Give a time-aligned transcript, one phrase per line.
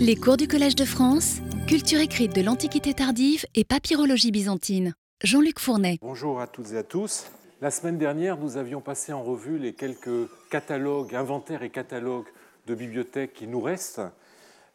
[0.00, 4.94] Les cours du Collège de France, culture écrite de l'Antiquité tardive et papyrologie byzantine.
[5.24, 5.98] Jean-Luc Fournet.
[6.00, 7.26] Bonjour à toutes et à tous.
[7.60, 12.28] La semaine dernière, nous avions passé en revue les quelques catalogues, inventaires et catalogues
[12.68, 14.00] de bibliothèques qui nous restent.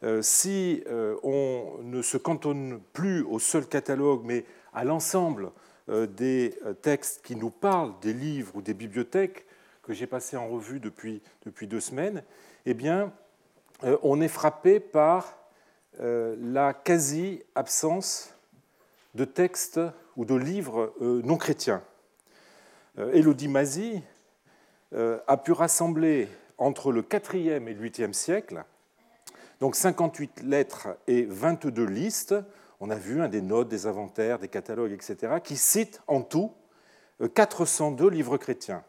[0.02, 4.44] Euh, si euh, on ne se cantonne plus au seul catalogue, mais
[4.74, 5.52] à l'ensemble
[5.88, 9.46] euh, des textes qui nous parlent des livres ou des bibliothèques
[9.82, 12.22] que j'ai passé en revue depuis, depuis deux semaines,
[12.66, 13.10] eh bien,
[13.82, 15.36] on est frappé par
[16.00, 18.34] la quasi-absence
[19.14, 19.80] de textes
[20.16, 21.82] ou de livres non chrétiens.
[23.12, 24.02] Élodie Mazie
[24.92, 28.64] a pu rassembler entre le 4e et le 8e siècle
[29.60, 32.34] donc 58 lettres et 22 listes.
[32.80, 36.52] On a vu des notes, des inventaires, des catalogues, etc., qui citent en tout
[37.34, 38.84] 402 euh, livres chrétiens.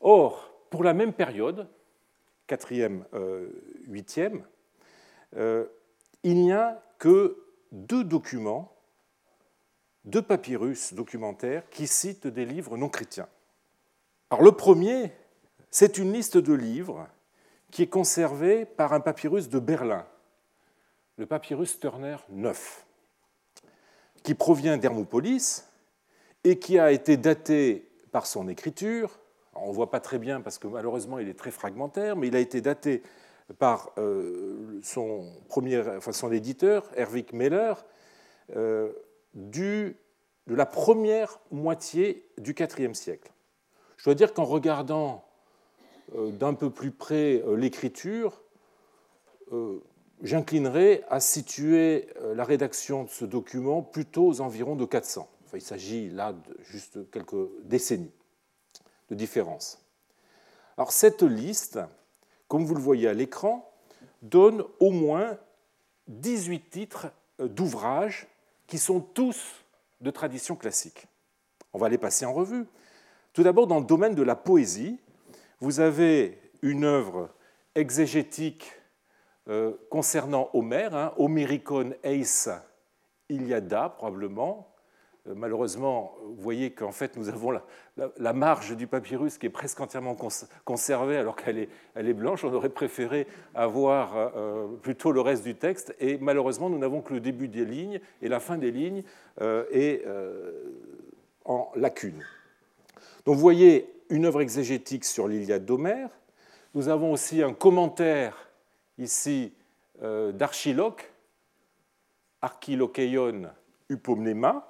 [0.00, 1.68] Or, pour la même période,
[2.50, 3.04] 4e,
[3.88, 4.42] 8e,
[5.36, 5.66] euh,
[6.22, 7.36] il n'y a que
[7.72, 8.72] deux documents,
[10.04, 13.28] deux papyrus documentaires qui citent des livres non chrétiens.
[14.30, 15.12] Alors le premier,
[15.70, 17.06] c'est une liste de livres
[17.70, 20.06] qui est conservé par un papyrus de Berlin,
[21.16, 22.86] le papyrus Turner 9,
[24.24, 25.64] qui provient d'Hermopolis
[26.42, 29.20] et qui a été daté par son écriture.
[29.62, 32.36] On ne voit pas très bien parce que malheureusement il est très fragmentaire, mais il
[32.36, 33.02] a été daté
[33.58, 37.74] par euh, son, premier, enfin son éditeur, Erwig Meller,
[38.56, 38.92] euh,
[39.34, 39.96] du,
[40.46, 43.32] de la première moitié du IVe siècle.
[43.96, 45.24] Je dois dire qu'en regardant
[46.14, 48.42] euh, d'un peu plus près l'écriture,
[50.22, 55.28] j'inclinerai à situer la rédaction de ce document plutôt aux environs de 400.
[55.44, 58.12] Enfin, il s'agit là de juste quelques décennies
[59.14, 59.82] différence.
[60.76, 61.78] Alors cette liste,
[62.48, 63.70] comme vous le voyez à l'écran,
[64.22, 65.38] donne au moins
[66.08, 67.06] 18 titres
[67.38, 68.26] d'ouvrages
[68.66, 69.64] qui sont tous
[70.00, 71.06] de tradition classique.
[71.72, 72.66] On va les passer en revue.
[73.32, 74.98] Tout d'abord, dans le domaine de la poésie,
[75.60, 77.30] vous avez une œuvre
[77.74, 78.72] exégétique
[79.48, 82.48] euh, concernant Homère, hein, Homéricon Eis
[83.28, 84.69] Iliada, probablement.
[85.26, 87.58] Euh, malheureusement, vous voyez qu'en fait, nous avons
[87.96, 90.16] la, marge du papyrus qui est presque entièrement
[90.64, 92.44] conservée alors qu'elle est, blanche.
[92.44, 95.94] On aurait préféré avoir euh, plutôt le reste du texte.
[96.00, 99.02] Et malheureusement, nous n'avons que le début des lignes et la fin des lignes
[99.72, 100.04] est
[101.44, 102.22] en lacune.
[103.24, 106.10] Donc vous voyez une œuvre exégétique sur l'Iliade d'Homère.
[106.74, 108.50] Nous avons aussi un commentaire
[108.98, 109.52] ici
[110.02, 111.12] euh, d'Archiloque,
[112.42, 113.50] Archilokeion
[113.88, 114.69] Upomnema,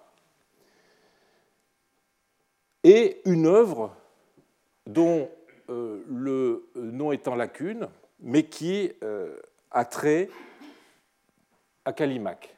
[2.85, 3.95] et une œuvre
[4.87, 5.29] dont
[5.69, 7.89] euh, le nom est en lacune,
[8.21, 9.37] mais qui euh,
[9.71, 10.29] a trait
[11.85, 12.55] à Kalimak,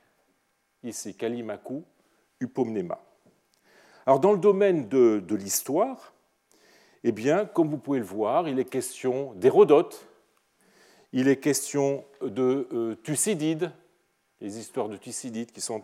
[0.83, 1.83] ici, Kalimaku
[2.41, 3.01] Upomnema.
[4.07, 6.13] Alors, dans le domaine de l'histoire,
[7.05, 10.09] eh bien, comme vous pouvez le voir, il est question d'Hérodote,
[11.13, 13.71] il est question de euh, Thucydide,
[14.41, 15.83] les histoires de Thucydide qui sont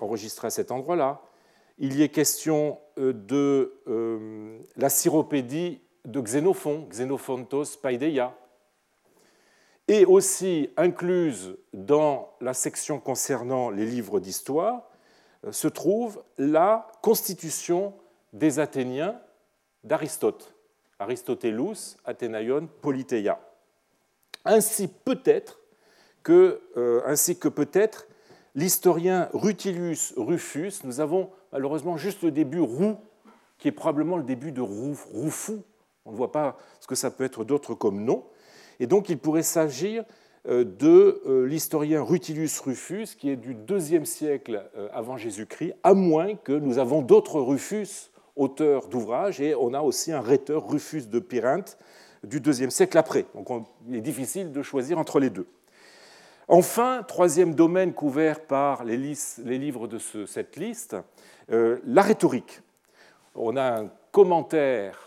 [0.00, 1.20] enregistrées à cet endroit-là.
[1.78, 3.72] Il y est question euh, de
[4.76, 8.36] la syropédie de Xénophon, Xénophontos Paideia,
[9.88, 14.88] et aussi incluse dans la section concernant les livres d'histoire
[15.50, 17.94] se trouve la constitution
[18.32, 19.20] des Athéniens
[19.82, 20.54] d'Aristote,
[20.98, 23.38] Aristotelus, Athénaïon, Polythéia.
[24.44, 25.60] Ainsi peut-être
[26.22, 28.08] que, euh, ainsi que peut-être
[28.54, 32.96] l'historien Rutilius Rufus, nous avons malheureusement juste le début roux,
[33.58, 35.62] qui est probablement le début de roux, roufou.
[36.04, 38.24] On ne voit pas ce que ça peut être d'autre comme nom.
[38.80, 40.04] Et donc il pourrait s'agir
[40.46, 46.34] euh, de euh, l'historien Rutilius Rufus, qui est du IIe siècle avant Jésus-Christ, à moins
[46.34, 51.20] que nous avons d'autres Rufus auteur d'ouvrages, et on a aussi un rhéteur, Rufus de
[51.20, 51.78] Pyrinthe,
[52.24, 53.26] du IIe siècle après.
[53.34, 53.48] Donc
[53.88, 55.46] il est difficile de choisir entre les deux.
[56.48, 60.94] Enfin, troisième domaine couvert par les, livres de cette liste,
[61.50, 62.60] euh, la rhétorique.
[63.34, 65.00] On a un commentaire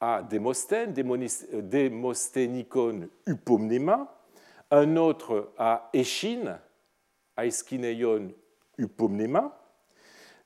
[0.00, 4.18] à Démosthène, Démosthénikon upomnema,
[4.72, 6.58] un autre à Échine,
[7.36, 8.32] Aeschineion
[8.76, 9.60] upomnema,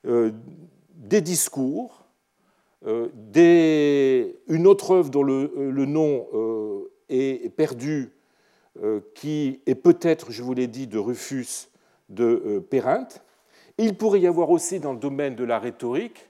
[0.05, 0.31] euh,
[0.91, 2.05] des discours
[2.87, 3.09] euh,
[4.47, 6.27] une autre œuvre dont le, nom
[7.09, 8.13] est perdu,
[9.15, 11.69] qui est peut-être, je vous l'ai dit, de Rufus
[12.09, 13.23] de Périnthe.
[13.79, 16.29] Il pourrait y avoir aussi dans le domaine de la rhétorique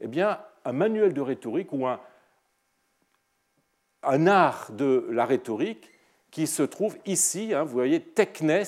[0.00, 2.00] eh bien, un manuel de rhétorique ou un,
[4.26, 5.90] art de la rhétorique
[6.30, 7.54] qui se trouve ici.
[7.54, 8.64] Hein, vous voyez, technes,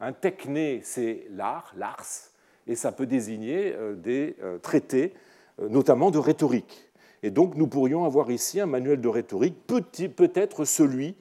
[0.00, 2.30] un techné, c'est l'art, l'ars,
[2.66, 5.12] et ça peut désigner euh, des euh, traités,
[5.60, 6.88] euh, notamment de rhétorique.
[7.22, 11.16] Et donc nous pourrions avoir ici un manuel de rhétorique, peut-être celui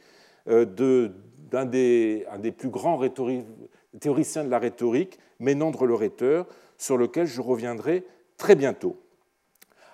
[0.47, 2.25] d'un des,
[2.57, 2.99] plus grands
[3.99, 5.95] théoriciens de la rhétorique, Ménandre le
[6.77, 8.05] sur lequel je reviendrai
[8.37, 8.97] très bientôt.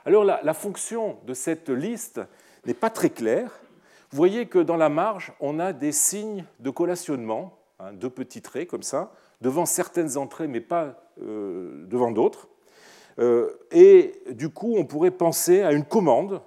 [0.05, 2.21] Alors la, la fonction de cette liste
[2.65, 3.51] n'est pas très claire.
[4.11, 8.41] Vous voyez que dans la marge, on a des signes de collationnement, hein, deux petits
[8.41, 9.11] traits comme ça,
[9.41, 12.47] devant certaines entrées, mais pas euh, devant d'autres.
[13.19, 16.41] Euh, et du coup, on pourrait penser à une commande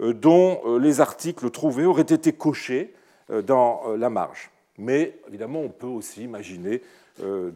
[0.00, 2.94] euh, dont les articles trouvés auraient été cochés
[3.28, 4.50] dans la marge.
[4.78, 6.82] Mais évidemment, on peut aussi imaginer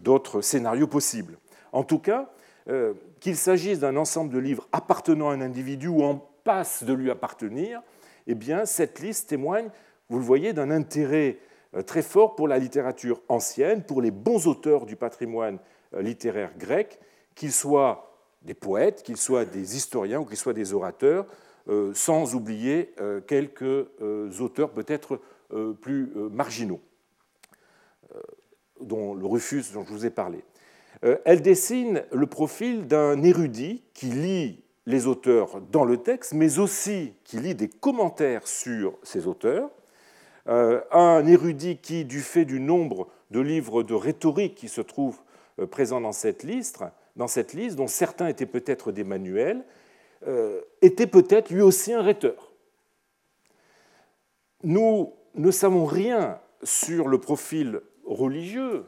[0.03, 1.37] d'autres scénarios possibles.
[1.73, 2.31] En tout cas,
[3.21, 7.11] qu'il s'agisse d'un ensemble de livres appartenant à un individu ou en passe de lui
[7.11, 7.83] appartenir,
[8.27, 9.69] eh bien, cette liste témoigne,
[10.09, 11.39] vous le voyez, d'un intérêt
[11.87, 15.59] très fort pour la littérature ancienne, pour les bons auteurs du patrimoine
[15.95, 16.99] euh, littéraires grecs,
[17.35, 18.13] qu'ils soient
[18.43, 21.27] des poètes, qu'ils soient des historiens ou qu'ils soient des orateurs,
[21.69, 23.87] euh, sans oublier euh, quelques
[24.41, 25.21] auteurs peut-être
[25.81, 26.81] plus marginaux,
[28.81, 30.45] dont le Rufus dont je vous ai parlé.
[31.25, 37.15] Elle dessine le profil d'un érudit qui lit les auteurs dans le texte, mais aussi
[37.25, 39.71] qui lit des commentaires sur ces auteurs,
[40.47, 45.21] un érudit qui, du fait du nombre de livres de rhétorique qui se trouvent
[45.59, 46.79] euh, présents dans cette liste,
[47.17, 49.65] dont certains étaient peut-être des manuels,
[50.27, 52.53] euh, était peut-être lui aussi un rhéteur.
[54.65, 58.85] Nous ne savons rien sur le profil religieux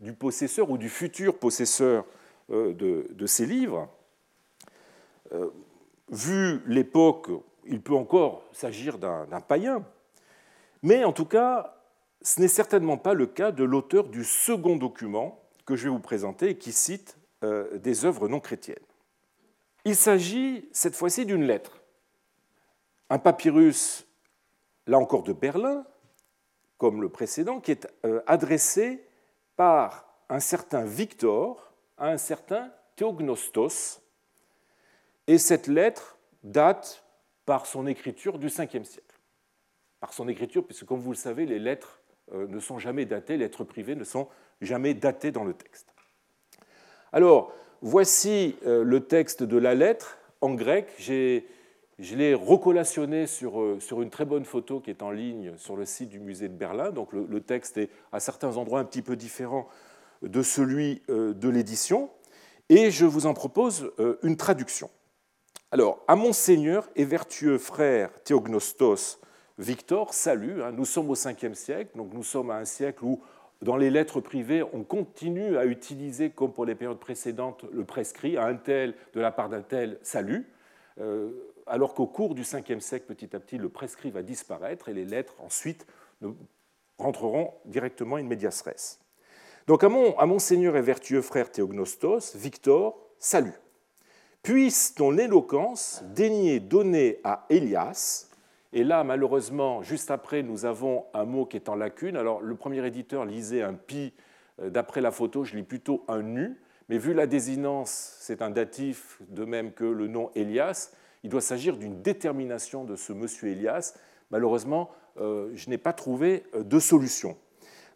[0.00, 2.04] du possesseur ou du futur possesseur
[2.50, 3.88] euh, de, ces livres.
[6.10, 7.30] Vu l'époque,
[7.64, 9.82] il peut encore s'agir d'un païen,
[10.82, 11.82] mais en tout cas,
[12.22, 16.00] ce n'est certainement pas le cas de l'auteur du second document que je vais vous
[16.00, 18.76] présenter et qui cite euh, des œuvres non chrétiennes.
[19.84, 21.80] Il s'agit cette fois-ci d'une lettre.
[23.10, 24.06] Un papyrus,
[24.86, 25.84] là encore de Berlin,
[26.78, 29.06] comme le précédent, qui est euh, adressé
[29.56, 34.02] par un certain Victor à un certain Théognostos.
[35.26, 37.04] Et cette lettre date
[37.46, 39.18] par son écriture du 5e siècle.
[40.00, 42.00] Par son écriture, puisque comme vous le savez, les lettres
[42.32, 44.28] euh, ne sont jamais datées, les lettres privées ne sont
[44.60, 45.88] jamais daté dans le texte.
[47.12, 47.52] Alors,
[47.82, 50.88] voici euh, le texte de la lettre en grec.
[51.98, 55.76] Je l'ai recollationné sur, euh, sur, une très bonne photo qui est en ligne sur
[55.76, 56.90] le site du musée de Berlin.
[56.90, 59.68] Donc le, texte est à certains endroits un petit peu différent
[60.22, 62.10] de celui euh, de l'édition.
[62.68, 63.92] Et je vous en propose
[64.22, 64.88] une traduction.
[65.72, 69.20] Alors, à mon seigneur et vertueux frère Théognostos
[69.58, 70.62] Victor, salut.
[70.62, 70.72] Hein.
[70.72, 73.20] nous sommes au 5e siècle, donc nous sommes à un siècle où
[73.62, 78.36] dans les lettres privées, on continue à utiliser, comme pour les périodes précédentes, le prescrit
[78.36, 80.48] à un tel, de la part d'un tel, salut,
[81.00, 81.30] euh,
[81.66, 85.04] alors qu'au cours du 5e siècle, petit à petit, le prescrit va disparaître et les
[85.04, 85.86] lettres, ensuite,
[86.98, 88.98] rentreront directement in medias res.
[89.66, 93.54] Donc à mon, à mon seigneur et vertueux frère Théognostos, Victor, salut.
[94.42, 98.28] Puisse ton éloquence daigner donner à Elias,
[98.72, 102.16] et là, malheureusement, juste après, nous avons un mot qui est en lacune.
[102.16, 104.14] Alors, le premier éditeur lisait un pi.
[104.60, 106.58] Euh, d'après la photo, je lis plutôt un nu.
[106.88, 110.90] Mais vu la désinence, c'est un datif, de même que le nom Elias,
[111.22, 113.94] il doit s'agir d'une détermination de ce monsieur Elias.
[114.30, 117.36] Malheureusement, euh, je n'ai pas trouvé euh, de solution.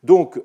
[0.02, 0.40] Donc,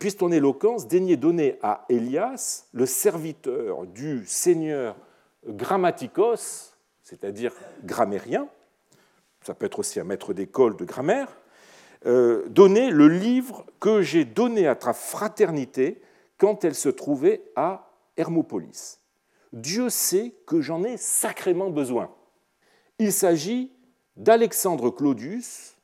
[0.00, 4.96] puisse ton éloquence daigner donner à Elias, le serviteur du seigneur
[5.46, 7.52] grammaticos, c'est-à-dire
[7.84, 8.48] grammairien,
[9.42, 11.28] ça peut être aussi un maître d'école de grammaire,
[12.06, 16.00] euh, donner le livre que j'ai donné à ta fraternité
[16.36, 18.97] quand elle se trouvait à Hermopolis.
[19.52, 22.14] Dieu sait que j'en ai sacrément besoin.
[22.98, 23.72] Il s'agit
[24.16, 25.76] d'Alexandre Claudius,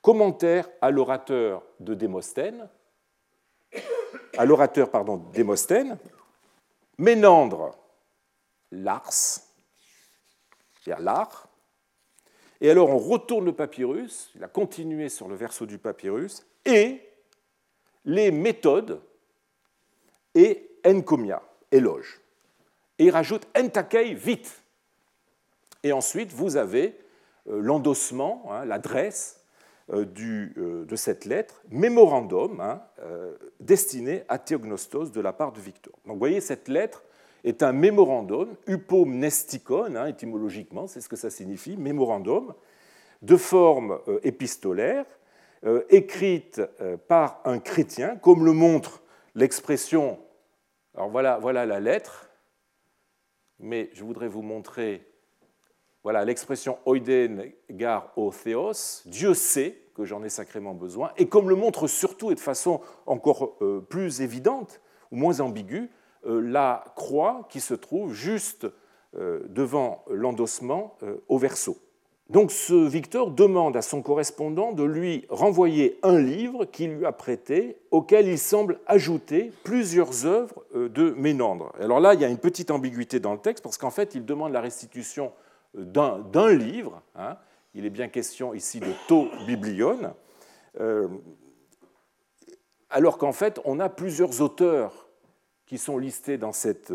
[0.00, 2.68] commentaire à l'orateur de Démosthène,
[4.38, 5.98] à l'orateur pardon Démosthène,
[6.98, 7.76] Ménandre,
[8.70, 9.40] Lars,
[10.98, 11.48] l'art,
[12.60, 17.00] et alors on retourne le papyrus, il a continué sur le verso du papyrus, et
[18.04, 19.02] les méthodes
[20.34, 22.20] et encomia, éloge.
[22.98, 24.62] Et il rajoute entakei, vite.
[25.82, 26.98] Et ensuite, vous avez
[27.48, 29.44] euh, l'endossement, hein, l'adresse
[29.92, 32.82] euh, euh, de cette lettre, mémorandum, hein,
[33.60, 35.94] destiné à Théognostos de la part de Victor.
[36.06, 37.04] Donc vous voyez, cette lettre
[37.44, 42.52] est un mémorandum, upomnestikon, hein, étymologiquement, c'est ce que ça signifie, mémorandum,
[43.22, 45.06] de forme épistolaire,
[45.88, 46.60] écrite
[47.08, 49.02] par un chrétien, comme le montre
[49.34, 50.18] l'expression.
[50.94, 52.28] Alors voilà, voilà la lettre,
[53.58, 55.06] mais je voudrais vous montrer
[56.02, 61.48] voilà l'expression oiden gar o theos, Dieu sait que j'en ai sacrément besoin, et comme
[61.48, 63.58] le montre surtout et de façon encore
[63.88, 65.90] plus évidente ou moins ambiguë,
[66.22, 68.66] la croix qui se trouve juste
[69.16, 71.78] euh, devant l'endossement euh, au verso.
[72.28, 77.12] Donc ce Victor demande à son correspondant de lui renvoyer un livre qu'il lui a
[77.12, 81.72] prêté, auquel il semble ajouter plusieurs œuvres euh, de Ménandre.
[81.78, 84.24] Alors là, il y a une petite ambiguïté dans le texte, parce qu'en fait, il
[84.24, 85.32] demande la restitution
[85.74, 87.02] d'un livre.
[87.14, 87.36] Hein.
[87.74, 90.14] Il est bien question ici de To Biblion,
[92.90, 95.08] alors qu'en fait, on a plusieurs auteurs
[95.66, 96.90] qui sont listés dans cette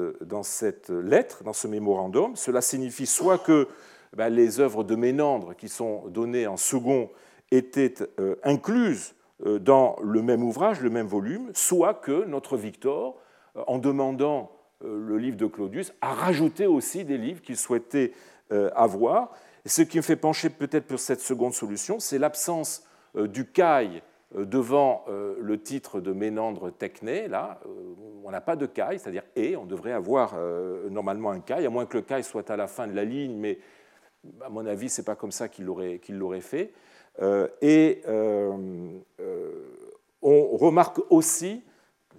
[0.89, 2.35] lettre, dans ce mémorandum.
[2.35, 3.67] Cela signifie soit que
[4.13, 7.09] ben, les œuvres de Ménandre qui sont données en second
[7.51, 9.15] étaient euh, incluses
[9.45, 13.17] euh, dans le même ouvrage, le même volume, soit que notre Victor,
[13.55, 14.51] euh, en demandant
[14.83, 18.13] le livre de Claudius, a rajouté aussi des livres qu'il souhaitait
[18.73, 19.31] avoir.
[19.63, 24.01] Ce qui me fait pencher peut-être pour cette seconde solution, c'est l'absence du caille
[24.33, 27.59] devant le titre de Ménandre Techné, là,
[28.23, 30.35] on n'a pas de caille, c'est-à-dire et, on devrait avoir
[30.89, 33.37] normalement un caille, à moins que le caille soit à la fin de la ligne,
[33.37, 33.59] mais
[34.41, 36.73] à mon avis, ce n'est pas comme ça qu'il l'aurait fait.
[37.61, 38.01] Et
[40.21, 41.63] on remarque aussi,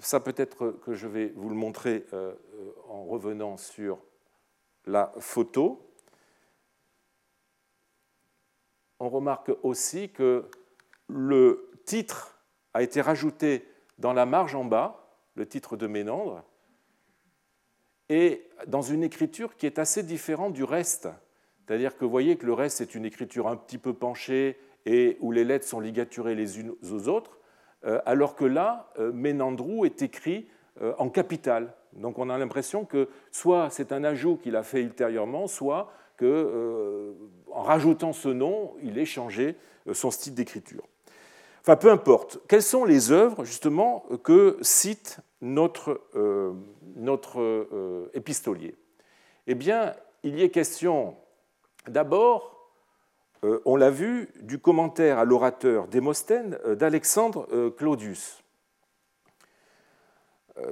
[0.01, 2.05] ça peut-être que je vais vous le montrer
[2.89, 3.99] en revenant sur
[4.87, 5.89] la photo,
[8.99, 10.45] on remarque aussi que
[11.09, 12.39] le titre
[12.75, 13.69] a été rajouté
[13.99, 16.45] dans la marge en bas, le titre de Ménandre,
[18.09, 21.09] et dans une écriture qui est assez différente du reste.
[21.67, 25.17] C'est-à-dire que vous voyez que le reste, c'est une écriture un petit peu penchée et
[25.21, 27.39] où les lettres sont ligaturées les unes aux autres,
[27.85, 30.49] euh, alors que là, euh, Ménandrou est écrit
[30.81, 31.75] euh, en capital.
[31.93, 37.15] Donc on a l'impression que soit c'est un ajout qu'il a fait ultérieurement, soit que,
[37.51, 39.57] en rajoutant ce nom, il ait changé
[39.93, 40.85] son style d'écriture.
[41.63, 42.41] Enfin, peu importe.
[42.49, 46.55] Quelles sont les œuvres, justement, que cite notre, euh,
[46.97, 48.75] notre euh, épistolier?
[49.47, 51.15] Eh bien, il y est question,
[51.89, 52.71] d'abord,
[53.45, 58.43] euh, on l'a vu, du commentaire à l'orateur Démosthène d'Alexandre Claudius,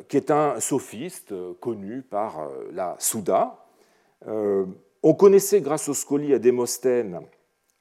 [0.09, 3.67] qui est un sophiste connu par la Souda.
[4.27, 7.23] on connaissait, grâce au scoli à Démosthène,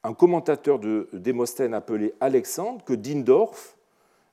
[0.02, 3.76] un commentateur de Démosthène appelé Alexandre que Dindorf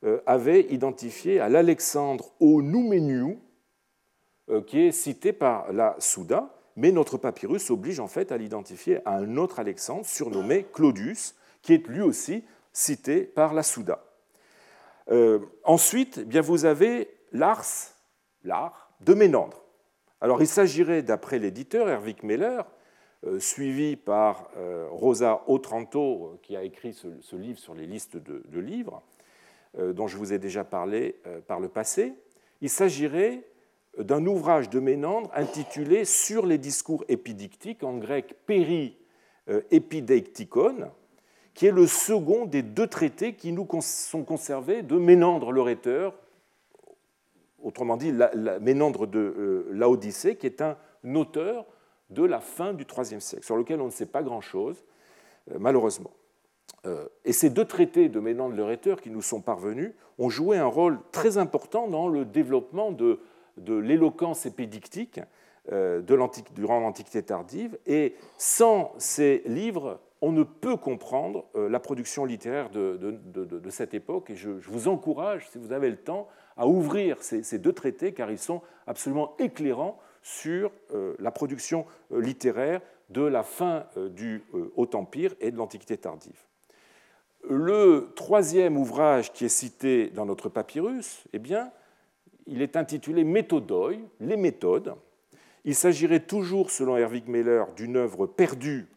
[0.04, 3.40] euh, avait identifié à l'Alexandre au Noumeniu,
[4.50, 9.00] euh, qui est cité par la Souda, mais notre papyrus oblige en fait à l'identifier
[9.06, 14.06] à un autre Alexandre surnommé Claudius, qui est lui aussi cité par la Souda.
[15.10, 17.66] Euh, ensuite, eh bien, vous avez l'ars,
[18.44, 19.64] l'art de Ménandre.
[20.22, 22.62] Alors il s'agirait, d'après l'éditeur Herwig Meller,
[23.26, 28.60] euh, suivi par euh, Rosa Otranto, qui a écrit ce, livre sur les listes de,
[28.60, 29.02] livres,
[29.78, 32.14] dont je vous ai déjà parlé par le passé.
[32.62, 33.44] Il s'agirait
[33.98, 38.98] d'un ouvrage de Ménandre intitulé Sur les discours épidictiques, en grec Péri
[39.72, 40.92] Epideictikon,
[41.54, 46.14] qui est le second des deux traités qui nous sont conservés de Ménandre le rhéteur,
[47.64, 48.14] autrement dit
[48.62, 50.76] Ménandre de Laodicée, qui est un
[51.16, 51.66] auteur
[52.10, 54.84] de la fin du IIIe siècle, sur lequel on ne sait pas grand-chose,
[55.52, 56.12] euh, malheureusement.
[56.86, 60.58] Euh, et ces deux traités de Ménandre le Rhéteur qui nous sont parvenus ont joué
[60.58, 63.20] un rôle très important dans le développement de,
[63.66, 65.20] l'éloquence épédictique
[65.72, 67.78] euh, durant l'Antiquité tardive.
[67.86, 74.32] Et sans ces livres, on ne peut comprendre la production littéraire de, cette époque.
[74.32, 78.32] Et je, vous encourage, si vous avez le temps, à ouvrir ces deux traités, car
[78.32, 84.44] ils sont absolument éclairants sur euh, la production euh, littéraire de la fin euh, du
[84.76, 86.40] Haut Empire et de l'Antiquité tardive.
[87.50, 91.72] Le troisième ouvrage qui est cité dans notre papyrus, eh bien,
[92.48, 94.96] il est intitulé Méthodoi, les méthodes.
[95.66, 98.88] Il s'agirait toujours, selon Herwig Meller, d'une œuvre perdue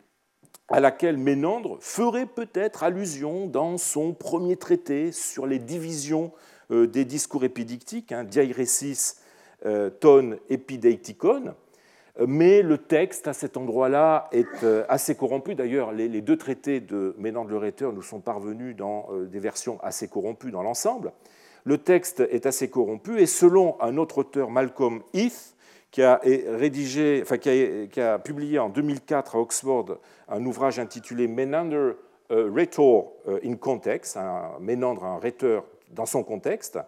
[0.69, 6.33] à laquelle Ménandre ferait peut-être allusion dans son premier traité sur les divisions
[6.71, 9.17] des discours épidictiques, hein, Diairesis
[9.67, 11.55] euh, ton epideitikon,
[12.27, 15.55] mais le texte à cet endroit-là est euh, assez corrompu.
[15.55, 19.79] D'ailleurs, les deux traités de Ménandre le Rhéteur nous sont parvenus dans euh, des versions
[19.83, 21.13] assez corrompues dans l'ensemble.
[21.65, 25.55] Le texte est assez corrompu et selon un autre auteur, Malcolm Heath,
[25.91, 29.99] qui a, rédigé, enfin, qui a, publié en 2004 à Oxford
[30.29, 31.93] un ouvrage intitulé Menander
[32.31, 33.13] rhetor
[33.45, 36.79] in context, un un rhéteur dans son contexte,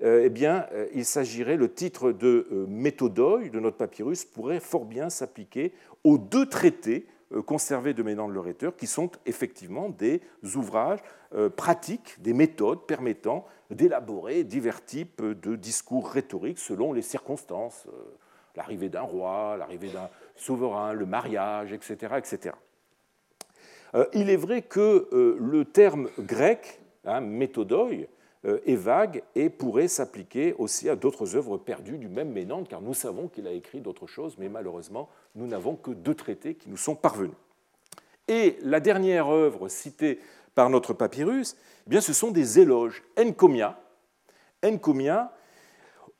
[0.00, 5.72] eh bien, il s'agirait, le titre de méthodoi de notre papyrus pourrait fort bien s'appliquer
[6.04, 7.06] aux deux traités
[7.46, 10.20] conservés de Ménandre le rhéteur, qui sont effectivement des
[10.54, 11.00] ouvrages
[11.56, 17.86] pratiques, des méthodes permettant d'élaborer divers types de discours rhétoriques selon les circonstances,
[18.56, 22.14] l'arrivée d'un roi, l'arrivée d'un souverain, le mariage, etc.
[22.16, 22.54] etc.
[23.94, 27.22] Euh, il est vrai que euh, le terme grec, hein,
[28.46, 32.80] euh, est vague et pourrait s'appliquer aussi à d'autres œuvres perdues du même Ménandre, car
[32.80, 36.68] nous savons qu'il a écrit d'autres choses, mais malheureusement, nous n'avons que deux traités qui
[36.68, 37.36] nous sont parvenus.
[38.26, 40.18] Et la dernière œuvre citée
[40.54, 41.56] par notre papyrus,
[41.86, 43.78] eh bien, ce sont des éloges, encomia.
[44.64, 45.32] Encomia,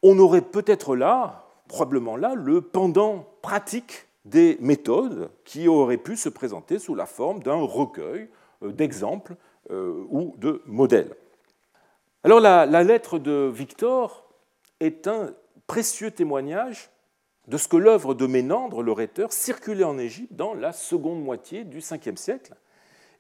[0.03, 6.29] on aurait peut-être là, probablement là, le pendant pratique des méthodes qui auraient pu se
[6.29, 8.29] présenter sous la forme d'un recueil
[8.62, 9.37] euh, d'exemples
[9.71, 11.14] euh, ou de modèles.
[12.23, 14.26] Alors la, lettre de Victor
[14.81, 15.35] est un
[15.67, 16.91] précieux témoignage
[17.49, 21.64] de ce que l'œuvre de Ménandre, le rhéteur, circulait en Égypte dans la seconde moitié
[21.64, 22.55] du Ve siècle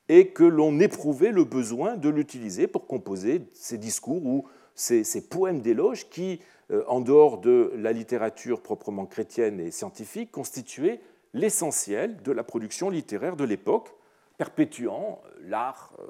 [0.08, 4.44] et que l'on éprouvait le besoin de l'utiliser pour composer ces discours ou
[4.74, 11.00] ces, poèmes d'éloge qui euh, en dehors de la littérature proprement chrétienne et scientifique, constituait
[11.32, 13.94] l'essentiel de la production littéraire de l'époque,
[14.38, 16.06] perpétuant euh, l'art euh,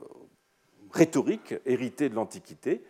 [0.92, 2.84] rhétorique hérité de l'Antiquité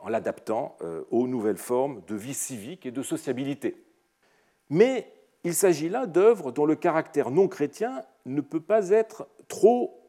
[0.00, 0.78] en l'adaptant
[1.10, 3.84] aux nouvelles formes de vie civique et de sociabilité.
[4.70, 5.12] Mais
[5.44, 10.01] il s'agit là d'œuvres dont le caractère non chrétien ne peut pas être trop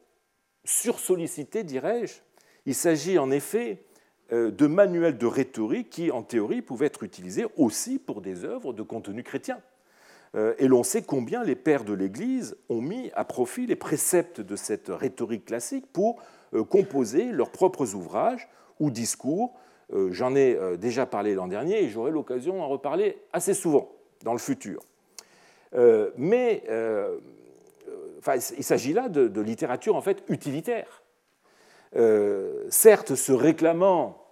[0.64, 2.14] sursollicité, dirais-je.
[2.66, 3.84] Il s'agit en effet
[4.32, 8.72] euh, de manuels de rhétorique qui, en théorie, pouvaient être utilisés aussi pour des œuvres
[8.72, 9.60] de contenu chrétien.
[10.34, 14.40] Euh, et l'on sait combien les pères de l'Église ont mis à profit les préceptes
[14.40, 16.22] de cette rhétorique classique pour
[16.54, 18.48] euh, composer leurs propres ouvrages
[18.80, 19.54] ou discours.
[20.10, 23.92] J'en ai déjà parlé l'an dernier et j'aurai l'occasion d'en reparler assez souvent
[24.24, 24.82] dans le futur.
[26.16, 26.64] Mais
[28.56, 31.02] il s'agit là de, littérature en fait utilitaire.
[32.70, 34.24] certes se réclamant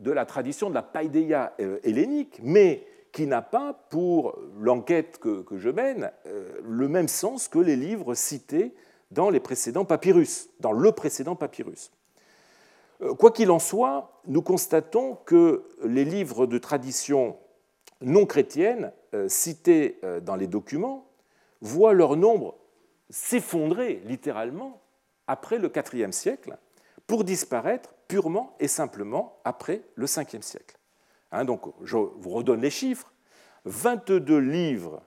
[0.00, 5.44] de la tradition de la païdéia euh, hellénique, mais qui n'a pas, pour l'enquête que,
[5.56, 8.74] je mène, euh, le même sens que les livres cités
[9.10, 11.90] dans les précédents papyrus, dans le précédent papyrus.
[13.02, 17.36] Euh, quoi qu'il en soit, nous constatons que les livres de tradition
[18.00, 18.92] non chrétienne
[19.26, 21.10] cités dans les documents
[21.60, 22.56] voient leur nombre
[23.10, 24.80] s'effondrer littéralement
[25.26, 26.56] après le IVe siècle
[27.06, 30.78] pour disparaître purement et simplement après le 5e siècle.
[31.32, 33.12] Hein, donc, je vous redonne les chiffres.
[33.64, 35.02] 22 livres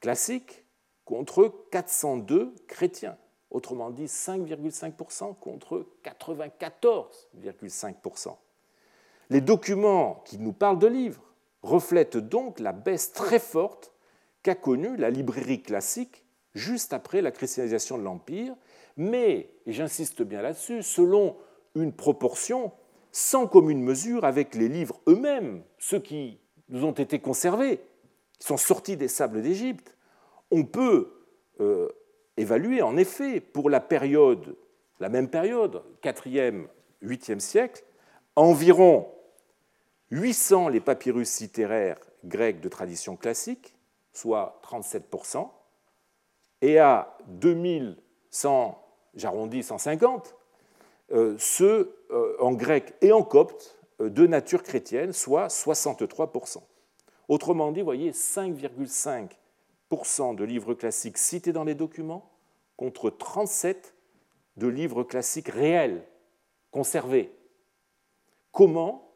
[0.00, 0.64] classiques
[1.04, 3.16] contre 402 chrétiens.
[3.50, 8.36] Autrement dit, 5,5% contre 94,5%.
[9.30, 11.24] Les documents qui nous parlent de livres
[11.62, 13.92] reflètent donc la baisse très forte
[14.42, 16.24] qu'a connue la librairie classique
[16.54, 18.54] juste après la christianisation de l'Empire,
[18.96, 21.36] mais, et j'insiste bien là-dessus, selon
[21.74, 22.72] une proportion
[23.12, 27.80] sans commune mesure avec les livres eux-mêmes, ceux qui nous ont été conservés,
[28.38, 29.96] qui sont sortis des sables d'Égypte.
[30.50, 31.12] On peut
[31.60, 31.88] euh,
[32.36, 36.66] évaluer en effet pour la même période, 4e,
[37.02, 37.84] 8e siècle,
[38.36, 39.08] environ
[40.10, 43.74] 800 les papyrus littéraires grecs de tradition classique,
[44.12, 45.48] soit 37%,
[46.62, 48.82] et à 2100,
[49.14, 50.34] j'arrondis 150,
[51.12, 56.62] euh, ceux euh, en grec et en copte euh, de nature chrétienne, soit 63%.
[57.28, 62.30] Autrement dit, vous voyez, 5,5% de livres classiques cités dans les documents
[62.76, 63.94] contre 37
[64.56, 66.04] de livres classiques réels,
[66.70, 67.32] conservés.
[68.52, 69.12] Comment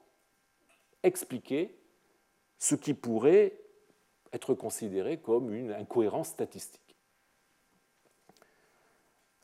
[1.02, 1.76] expliquer
[2.58, 3.60] ce qui pourrait
[4.32, 6.83] être considéré comme une incohérence statistique?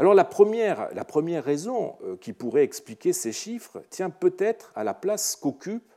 [0.00, 4.82] Alors la première, la première raison euh, qui pourrait expliquer ces chiffres tient peut-être à
[4.82, 5.92] la place qu'occupe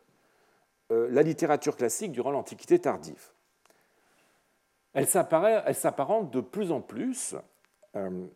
[0.91, 3.31] euh, la littérature classique durant l'Antiquité tardive.
[4.91, 7.35] Elle s'apparente de plus en plus
[7.95, 8.27] euh,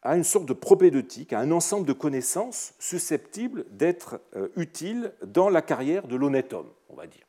[0.00, 4.18] à une sorte de propédeutique, à un ensemble de connaissances susceptibles d'être
[4.56, 7.26] utiles dans la carrière de l'honnête homme, on va dire.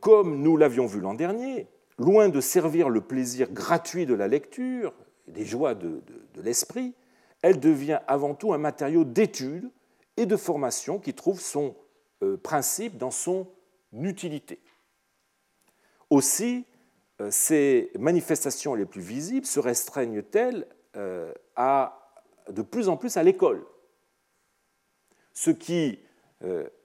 [0.00, 1.68] Comme nous l'avions vu l'an dernier,
[1.98, 4.94] loin de servir le plaisir gratuit de la lecture,
[5.30, 6.02] des joies de,
[6.36, 6.94] l'esprit,
[7.42, 9.70] elle devient avant tout un matériau d'étude
[10.16, 11.74] et de formation qui trouve son
[12.22, 13.46] euh, principe dans son
[13.92, 14.60] utilité.
[16.10, 16.66] Aussi,
[17.20, 23.64] euh, ces manifestations les plus visibles se restreignent-elles de plus en plus à l'école,
[25.32, 26.00] ce qui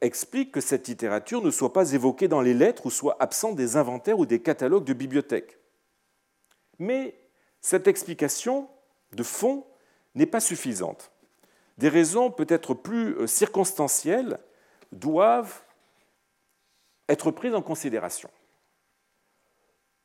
[0.01, 3.77] explique que cette littérature ne soit pas évoquée dans les lettres ou soit absente des
[3.77, 5.57] inventaires ou des catalogues de bibliothèques.
[6.77, 7.15] Mais
[7.65, 8.69] cette explication
[9.13, 9.65] de fond
[10.13, 11.11] n'est pas suffisante.
[11.79, 14.37] Des raisons peut-être plus euh, circonstancielles
[14.91, 15.63] doivent
[17.09, 18.29] être prises en considération.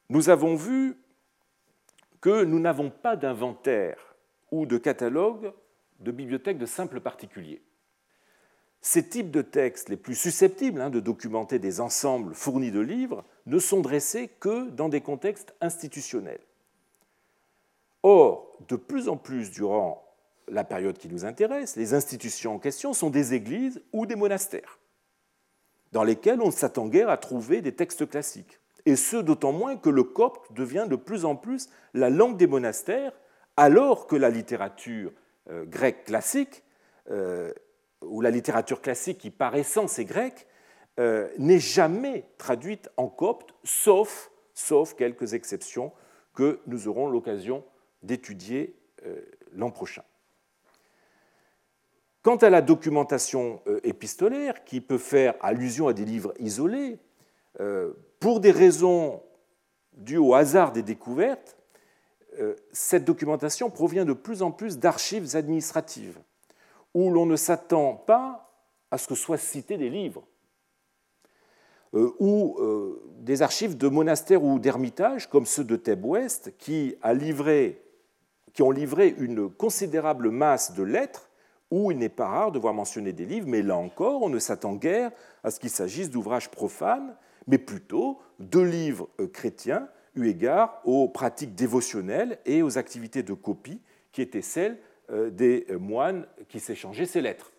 [0.09, 0.97] Nous avons vu
[2.23, 4.17] que nous n'avons pas d'inventaire
[4.51, 5.53] ou de catalogue
[5.99, 7.63] de bibliothèques de simples particuliers.
[8.81, 13.23] Ces types de textes les plus susceptibles hein, de documenter des ensembles fournis de livres
[13.45, 16.41] ne sont dressés que dans des contextes institutionnels.
[18.03, 20.05] Or, de plus en plus durant
[20.49, 24.79] la période qui nous intéresse, les institutions en question sont des églises ou des monastères,
[25.93, 28.61] dans lesquels on s'attend guère à trouver des textes classiques.
[28.87, 32.47] Et ce, d'autant moins que le copte devient de plus en plus la langue des
[32.47, 33.13] monastères,
[33.57, 35.13] alors que la littérature
[35.51, 36.65] euh, grecque classique,
[37.11, 37.53] euh,
[38.03, 40.47] ou la littérature classique qui par essence est grecque,
[40.99, 45.93] euh, n'est jamais traduite en copte, sauf, sauf quelques exceptions
[46.35, 47.65] que nous aurons l'occasion
[48.03, 49.21] d'étudier euh,
[49.53, 50.03] l'an prochain.
[52.23, 56.99] Quant à la documentation euh, épistolaire, qui peut faire allusion à des livres isolés,
[57.61, 59.23] euh, pour des raisons
[59.95, 61.57] dues au hasard des découvertes,
[62.73, 66.17] cette documentation provient de plus en plus d'archives administratives,
[66.95, 68.55] où l'on ne s'attend pas
[68.93, 70.25] à ce que soient cités des livres,
[71.93, 72.57] ou
[73.19, 77.83] des archives de monastères ou d'ermitages, comme ceux de Thèbes-Ouest, qui a livré
[78.53, 81.31] qui ont livré une considérable masse de lettres
[81.71, 84.39] où il n'est pas rare de voir mentionner des livres, mais là encore, on ne
[84.39, 85.13] s'attend guère
[85.45, 87.15] à ce qu'il s'agisse d'ouvrages profanes,
[87.47, 93.35] mais plutôt de livres euh, chrétiens, eu égard aux pratiques dévotionnelles et aux activités de
[93.35, 93.81] copie
[94.13, 94.79] qui étaient celles
[95.11, 97.53] euh, des euh, moines qui s'échangeaient ces lettres.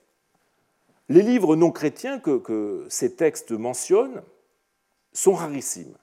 [1.07, 4.21] Les livres non chrétiens que, que ces textes mentionnent
[5.13, 5.97] sont rarissimes.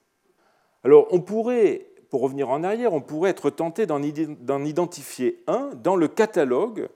[0.84, 5.96] Alors on pourrait pour revenir en arrière, on pourrait être tenté d'en identifier un dans
[5.96, 6.88] le catalogue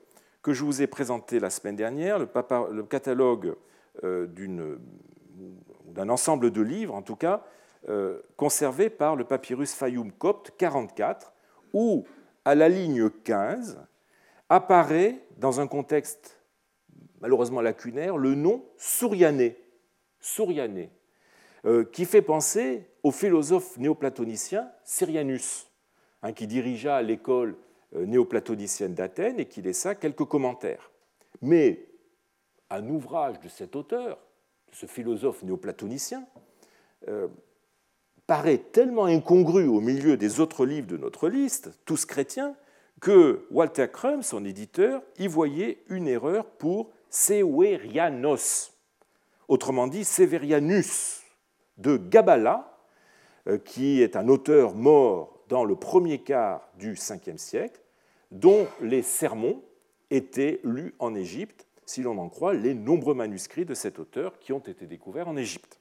[0.42, 3.54] que je vous ai présenté la semaine dernière, le, catalogue
[4.02, 4.26] euh,
[5.86, 7.44] d'un ensemble de livres, en tout cas,
[7.88, 11.32] euh, conservé par le papyrus Fayoum Copte 44,
[11.72, 12.04] où,
[12.44, 13.80] à la ligne 15,
[14.48, 16.42] apparaît, dans un contexte
[17.22, 19.56] malheureusement lacunaire, le nom Souriané,
[20.20, 20.90] Souriané
[21.64, 25.66] euh, qui fait penser au philosophe néoplatonicien Syrianus,
[26.22, 27.56] hein, qui dirigea l'école
[27.94, 30.90] euh, néoplatonicienne d'Athènes et qui laissa quelques commentaires.
[31.40, 31.88] Mais
[32.70, 34.18] un ouvrage de cet auteur,
[34.70, 36.24] de ce philosophe néoplatonicien,
[37.08, 37.28] euh,
[38.26, 42.54] paraît tellement incongru au milieu des autres livres de notre liste, tous chrétiens,
[43.00, 48.72] que Walter Crum, son éditeur, y voyait une erreur pour Severianos,
[49.48, 51.22] autrement dit Severianus,
[51.78, 52.71] de Gabala,
[53.64, 57.80] qui est un auteur mort dans le premier quart du Ve siècle,
[58.30, 59.62] dont les sermons
[60.10, 64.52] étaient lus en Égypte, si l'on en croit les nombreux manuscrits de cet auteur qui
[64.52, 65.80] ont été découverts en Égypte.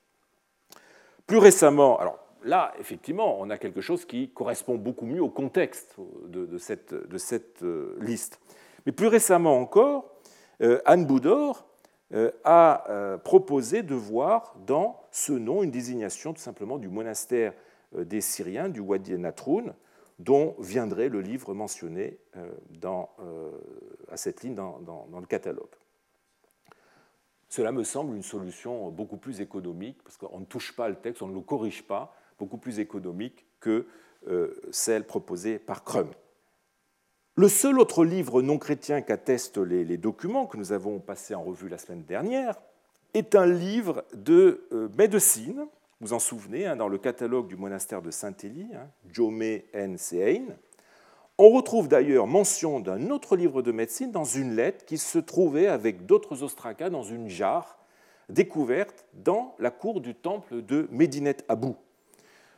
[1.27, 5.95] Plus récemment, alors là, effectivement, on a quelque chose qui correspond beaucoup mieux au contexte
[6.27, 8.39] de, cette, de cette, euh, liste.
[8.85, 10.05] Mais plus récemment encore,
[10.61, 11.65] euh, Anne Boudor
[12.43, 17.53] a proposé de voir dans ce nom une désignation tout simplement du monastère
[17.95, 19.73] euh, des Syriens, du Wadi Natroun,
[20.19, 22.51] dont viendrait le livre mentionné euh,
[22.85, 23.51] euh,
[24.09, 25.65] à cette ligne dans, le catalogue.
[27.49, 31.21] Cela me semble une solution beaucoup plus économique, parce qu'on ne touche pas le texte,
[31.21, 33.85] on ne le corrige pas, beaucoup plus économique que
[34.71, 36.07] celle proposée par Crum.
[37.35, 41.69] Le seul autre livre non chrétien qu'attestent les, documents que nous avons passés en revue
[41.69, 42.55] la semaine dernière
[43.13, 45.65] est un livre de euh, médecine,
[45.99, 49.41] vous en souvenez, hein, dans le catalogue du monastère de Saint-Élie, hein, Jome
[49.73, 49.97] N.
[49.97, 50.45] Sein.
[51.37, 55.67] On retrouve d'ailleurs mention d'un autre livre de médecine dans une lettre qui se trouvait
[55.67, 57.77] avec d'autres ostracas dans une jarre
[58.29, 61.75] découverte dans la cour du temple de Médinet Abou.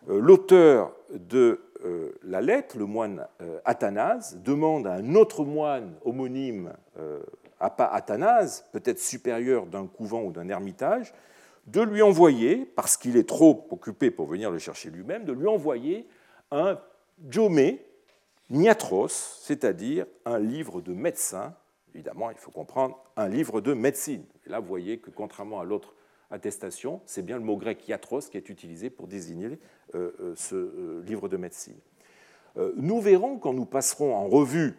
[0.10, 3.28] Euh, l'auteur de euh, la lettre, le moine
[3.66, 6.74] Athanase, demande à un autre moine homonyme
[7.70, 11.14] pas Athanase, peut-être supérieur d'un couvent ou d'un ermitage,
[11.68, 15.48] de lui envoyer, parce qu'il est trop occupé pour venir le chercher lui-même, de lui
[15.48, 16.08] envoyer
[16.52, 16.78] un
[17.30, 17.86] jomé
[18.50, 21.56] niatros, c'est-à-dire un livre de médecin.
[21.94, 24.24] Évidemment, il faut comprendre un livre de médecine.
[24.46, 25.94] Et là, vous voyez que contrairement à l'autre
[26.32, 29.60] attestation, c'est bien le mot grec iatros qui est utilisé pour désigner
[29.96, 31.78] euh, euh, ce euh, livre de médecine.
[32.76, 34.78] Nous verrons quand nous passerons en revue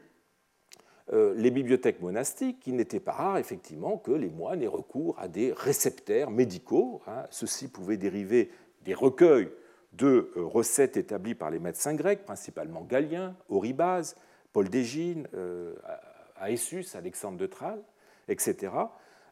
[1.12, 5.52] les bibliothèques monastiques, il n'était pas rare effectivement que les moines aient recours à des
[5.52, 7.02] réceptaires médicaux.
[7.06, 7.24] Hein.
[7.30, 8.50] Ceux-ci pouvaient dériver
[8.84, 9.50] des recueils
[9.92, 14.16] de euh, recettes établies par les médecins grecs, principalement Galien, Oribase,
[14.52, 15.74] Paul d'Égine, euh,
[16.40, 17.82] Aessus, Alexandre de Tralles,
[18.28, 18.72] etc.,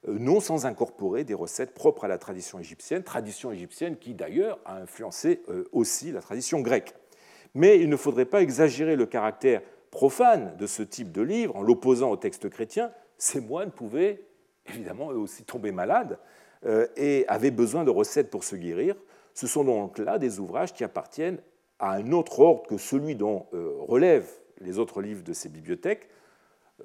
[0.08, 4.78] non sans incorporer des recettes propres à la tradition égyptienne, tradition égyptienne qui d'ailleurs a
[4.78, 6.92] influencé aussi la tradition grecque.
[7.54, 11.62] Mais il ne faudrait pas exagérer le caractère profane de ce type de livre en
[11.62, 12.90] l'opposant au texte chrétien.
[13.18, 14.24] Ces moines pouvaient
[14.66, 16.18] évidemment eux aussi tomber malades
[16.64, 18.96] euh, et avaient besoin de recettes pour se guérir.
[19.34, 21.38] Ce sont donc là des ouvrages qui appartiennent
[21.78, 26.08] à un autre ordre que celui dont euh, relèvent les autres livres de ces bibliothèques,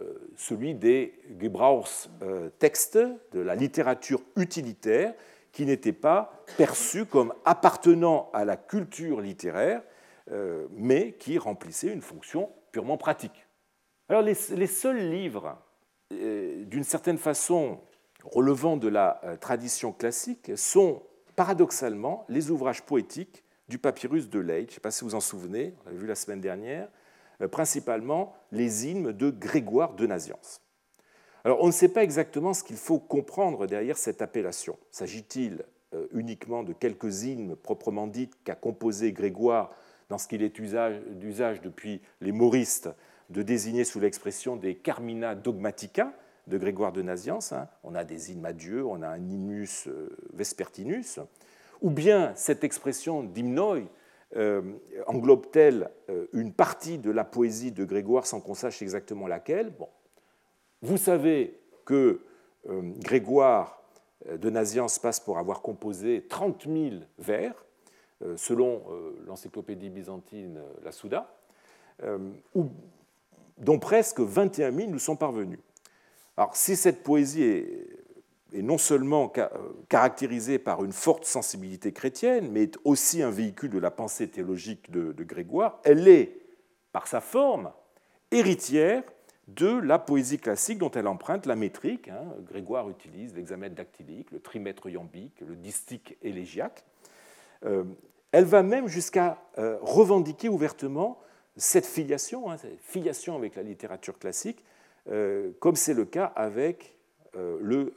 [0.01, 2.99] euh, celui des Gebrauchstexte,
[3.31, 5.13] de la littérature utilitaire,
[5.53, 9.81] qui n'était pas perçue comme appartenant à la culture littéraire,
[10.71, 13.47] mais qui remplissait une fonction purement pratique.
[14.09, 15.57] Alors les, seuls livres,
[16.13, 17.79] euh, d'une certaine façon
[18.23, 21.03] relevant de la euh, tradition classique, sont
[21.35, 24.67] paradoxalement les ouvrages poétiques du papyrus de Leyde.
[24.67, 26.87] Je ne sais pas si vous en souvenez, on l'avait vu la semaine dernière,
[27.51, 30.61] principalement les hymnes de Grégoire de Naziance.
[31.43, 34.79] Alors on ne sait pas exactement ce qu'il faut comprendre derrière cette appellation.
[34.89, 35.63] S'agit-il
[36.13, 39.71] uniquement de quelques hymnes proprement dites qu'a composé Grégoire
[40.09, 42.89] dans ce qu'il est d'usage depuis les moristes
[43.29, 46.13] de désigner sous l'expression des Carmina dogmatica
[46.47, 47.51] de Grégoire de Naziance.
[47.51, 47.67] Hein.
[47.83, 51.19] On a des hymnes à Dieu, on a un hymnus euh, vespertinus.
[51.81, 53.79] Ou bien cette expression d'hymnoi
[54.35, 54.61] euh,
[55.07, 59.71] englobe-t-elle euh, une partie de la poésie de Grégoire sans qu'on sache exactement laquelle?
[59.77, 59.89] Bon.
[60.81, 62.21] Vous savez que
[62.99, 63.81] Grégoire
[64.29, 67.53] de Naziance passe pour avoir composé 30 000 vers,
[68.35, 71.33] selon euh, l'encyclopédie byzantine, euh, la Souda,
[73.57, 75.57] dont presque 21 000 nous sont parvenus.
[76.35, 77.87] Alors, si cette poésie est,
[78.53, 79.33] non seulement
[79.89, 84.91] caractérisée par une forte sensibilité chrétienne, mais est aussi un véhicule de la pensée théologique
[84.91, 86.39] de, Grégoire, elle est,
[86.91, 87.71] par sa forme,
[88.29, 89.01] héritière
[89.47, 92.09] de la poésie classique dont elle emprunte la métrique.
[92.09, 92.25] Hein.
[92.47, 96.83] Grégoire utilise l'examen dactylique, le trimètre iambique, le distique élégiaque.
[97.65, 97.83] Euh,
[98.31, 101.19] elle va même jusqu'à euh, revendiquer ouvertement
[101.55, 104.63] cette filiation, hein, cette filiation avec la littérature classique,
[105.09, 106.93] euh, comme c'est le cas avec
[107.61, 107.93] le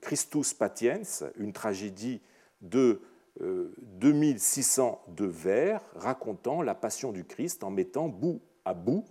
[0.00, 1.02] Christus Patiens,
[1.36, 2.20] une tragédie
[2.60, 3.00] de
[3.40, 9.04] 2602 vers racontant la passion du Christ en mettant bout à bout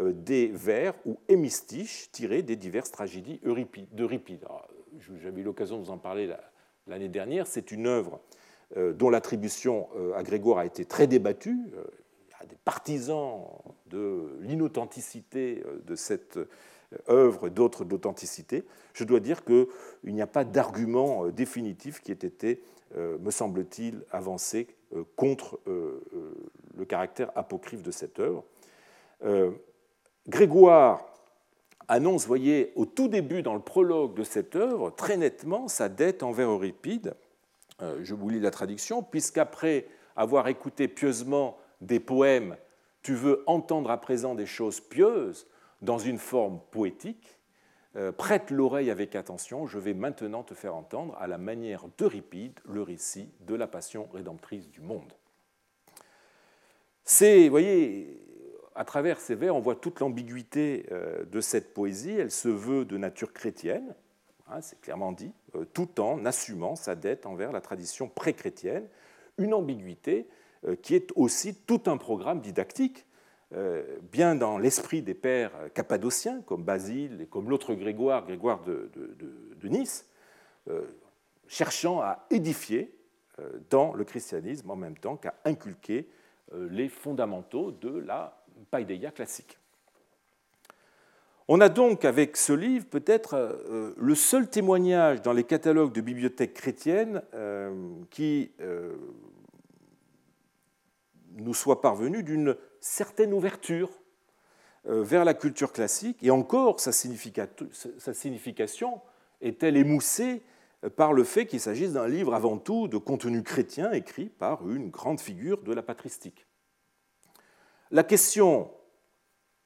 [0.00, 3.38] des vers ou hémistiches tirés des diverses tragédies
[3.92, 4.46] d'Euripide.
[5.22, 6.34] J'avais eu l'occasion de vous en parler
[6.86, 7.46] l'année dernière.
[7.46, 8.46] C'est une œuvre euh,
[8.92, 11.58] dont l'attribution euh, à Grégoire a été très débattue.
[11.76, 11.84] Euh,
[12.26, 13.42] il y a des partisans
[13.86, 16.38] de l'inauthenticité de cette
[17.08, 18.64] œuvre, d'autres d'authenticité.
[18.92, 19.66] Je dois dire qu'il
[20.04, 22.62] n'y a pas d'argument définitif qui ait été,
[22.96, 24.68] me semble-t-il, avancé
[25.16, 28.44] contre le caractère apocryphe de cette œuvre.
[30.28, 31.08] Grégoire
[31.88, 36.22] annonce, voyez, au tout début, dans le prologue de cette œuvre, très nettement sa dette
[36.22, 37.27] envers Euripide euh,
[37.80, 39.86] je vous lis la traduction, puisqu'après
[40.16, 42.56] avoir écouté pieusement des poèmes,
[43.02, 45.46] tu veux entendre à présent des choses pieuses
[45.80, 47.38] dans une forme poétique,
[47.96, 52.58] euh, prête l'oreille avec attention, je vais maintenant te faire entendre, à la manière d'Euripide,
[52.68, 55.12] le récit de la passion rédemptrice du monde.
[57.04, 58.20] C'est, vous voyez,
[58.74, 62.12] à travers ces vers, on voit toute l'ambiguïté euh, de cette poésie.
[62.12, 63.94] Elle se veut de nature chrétienne,
[64.50, 68.88] Hein, c'est clairement dit, euh, tout en assumant sa dette envers la tradition pré-chrétienne,
[69.36, 70.26] une ambiguïté
[70.66, 73.04] euh, qui est aussi tout un programme didactique,
[73.54, 78.90] euh, bien dans l'esprit des pères cappadociens, comme Basile et comme l'autre Grégoire, Grégoire de,
[79.64, 80.06] Nice,
[81.46, 82.94] cherchant à édifier
[83.70, 86.08] dans le christianisme en même temps qu'à inculquer
[86.52, 89.58] les fondamentaux de la païdéia classique.
[91.50, 96.02] On a donc avec ce livre peut-être euh, le seul témoignage dans les catalogues de
[96.02, 97.72] bibliothèques chrétiennes euh,
[98.10, 98.94] qui euh,
[101.36, 103.90] nous soit parvenu d'une certaine ouverture
[104.84, 109.02] vers la culture classique, et encore sa, signification
[109.42, 110.42] est-elle émoussée
[110.96, 114.88] par le fait qu'il s'agisse d'un livre avant tout de contenu chrétien écrit par une
[114.88, 116.46] grande figure de la patristique?
[117.90, 118.70] La question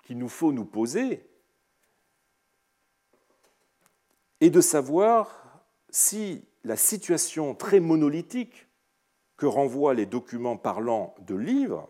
[0.02, 1.24] qu'il nous faut nous poser,
[4.42, 8.66] et de savoir si la situation très monolithique
[9.36, 11.88] que renvoient les documents parlant de livres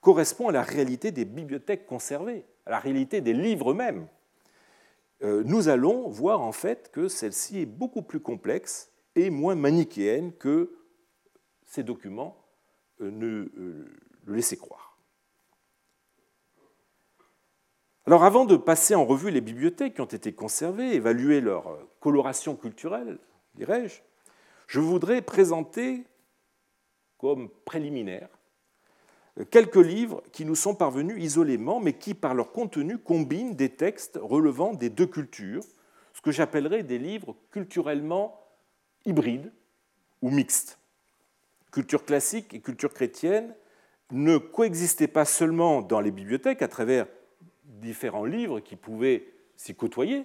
[0.00, 4.06] correspond à la réalité des bibliothèques conservées, à la réalité des livres eux-mêmes.
[5.20, 10.76] nous allons voir en fait que celle-ci est beaucoup plus complexe et moins manichéenne que
[11.64, 12.36] ces documents
[13.00, 13.50] ne
[14.26, 14.83] le laissaient croire.
[18.06, 22.54] Alors avant de passer en revue les bibliothèques qui ont été conservées, évaluer leur coloration
[22.54, 23.18] culturelle,
[23.54, 24.00] dirais-je,
[24.66, 26.04] je voudrais présenter
[27.18, 28.28] comme préliminaire
[29.50, 34.18] quelques livres qui nous sont parvenus isolément, mais qui, par leur contenu, combinent des textes
[34.22, 35.64] relevant des deux cultures,
[36.12, 38.40] ce que j'appellerais des livres culturellement
[39.04, 39.52] hybrides
[40.22, 40.78] ou mixtes.
[41.72, 43.54] Culture classique et culture chrétienne
[44.12, 47.06] ne coexistaient pas seulement dans les bibliothèques à travers
[47.84, 50.24] différents livres qui pouvaient s'y côtoyer,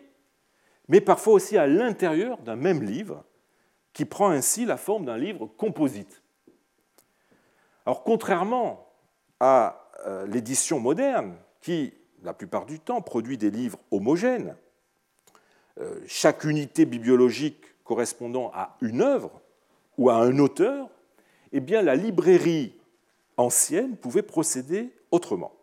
[0.88, 3.24] mais parfois aussi à l'intérieur d'un même livre,
[3.94, 6.24] qui prend ainsi la forme d'un livre composite.
[7.86, 8.88] Alors contrairement
[9.40, 11.94] à euh, l'édition moderne, qui,
[12.24, 14.56] la plupart du temps, produit des livres homogènes,
[15.80, 19.42] euh, chaque unité bibliologique correspondant à une œuvre
[19.98, 20.90] ou à un auteur,
[21.52, 22.74] eh bien, la librairie
[23.38, 25.54] ancienne pouvait procéder autrement.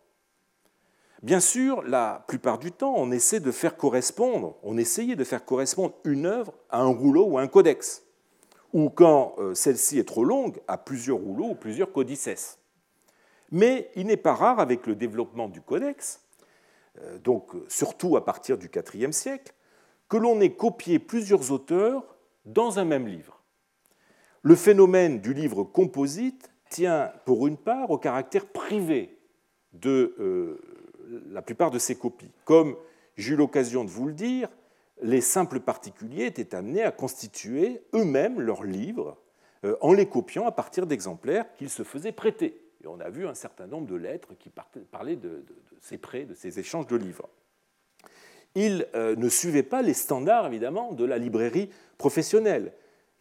[1.26, 5.44] Bien sûr, la plupart du temps, on essaie de faire correspondre, on essayait de faire
[5.44, 8.04] correspondre une œuvre à un rouleau ou à un codex,
[8.72, 12.60] ou quand euh, celle-ci est trop longue, à plusieurs rouleaux ou plusieurs codices.
[13.50, 16.20] Mais il n'est pas rare, avec le développement du codex,
[17.00, 19.52] euh, donc surtout à partir du IVe siècle,
[20.08, 22.04] que l'on ait copié plusieurs auteurs
[22.44, 23.42] dans un même livre.
[24.42, 29.18] Le phénomène du livre composite tient pour une part au caractère privé
[29.72, 30.60] de euh,
[31.31, 32.31] la plupart de ces copies.
[32.44, 32.76] Comme
[33.16, 34.48] j'ai eu l'occasion de vous le dire,
[35.02, 39.16] les simples particuliers étaient amenés à constituer eux-mêmes leurs livres
[39.64, 42.61] euh, en les copiant à partir d'exemplaires qu'ils se faisaient prêter.
[42.83, 44.50] Et on a vu un certain nombre de lettres qui
[44.90, 45.44] parlaient de,
[45.81, 47.29] ces prêts, de ces échanges de livres.
[48.55, 52.72] Ils euh, ne suivaient pas les standards, évidemment, de la librairie professionnelle,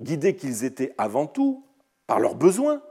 [0.01, 1.65] guidés qu'ils étaient avant tout
[2.07, 2.81] par leurs besoins,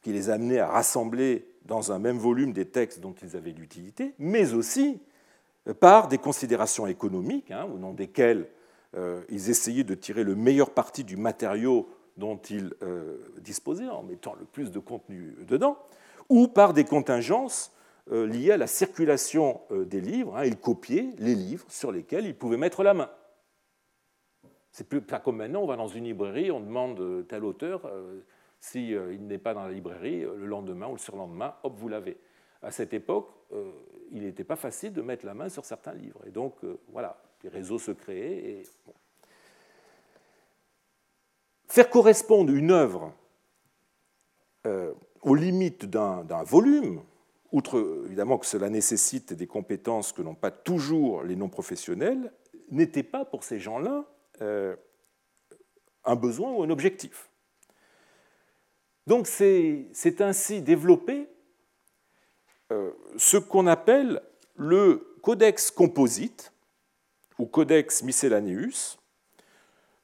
[0.00, 4.14] qui les amenaient à rassembler dans un même volume des textes dont ils avaient l'utilité,
[4.18, 5.00] mais aussi
[5.80, 8.48] par des considérations économiques, hein, au nom desquelles
[8.96, 14.02] euh, ils essayaient de tirer le meilleur parti du matériau dont ils euh, disposaient en
[14.02, 15.76] mettant le plus de contenu dedans,
[16.28, 17.72] ou par des contingences
[18.10, 20.36] euh, liées à la circulation des livres.
[20.36, 23.10] Hein, ils copiaient les livres sur lesquels ils pouvaient mettre la main.
[24.70, 27.90] C'est plus comme maintenant, on va dans une librairie, on demande tel auteur,
[28.66, 32.16] s'il n'est pas dans la librairie, le lendemain ou le surlendemain, hop, vous l'avez.
[32.62, 33.30] À cette époque,
[34.10, 36.20] il n'était pas facile de mettre la main sur certains livres.
[36.26, 38.50] Et donc, euh, voilà, des réseaux se créaient.
[38.50, 38.62] Et,
[41.68, 43.12] Faire correspondre une œuvre
[44.66, 47.02] euh, aux limites d'un volume,
[47.52, 52.32] outre évidemment que cela nécessite des compétences que n'ont pas toujours les non-professionnels,
[52.70, 54.06] n'était pas pour ces gens-là
[54.40, 54.76] euh,
[56.04, 57.28] un besoin ou un objectif.
[59.06, 61.28] Donc c'est ainsi développé
[62.72, 64.20] euh, ce qu'on appelle
[64.56, 66.52] le codex composite
[67.38, 68.98] ou codex miscellaneus,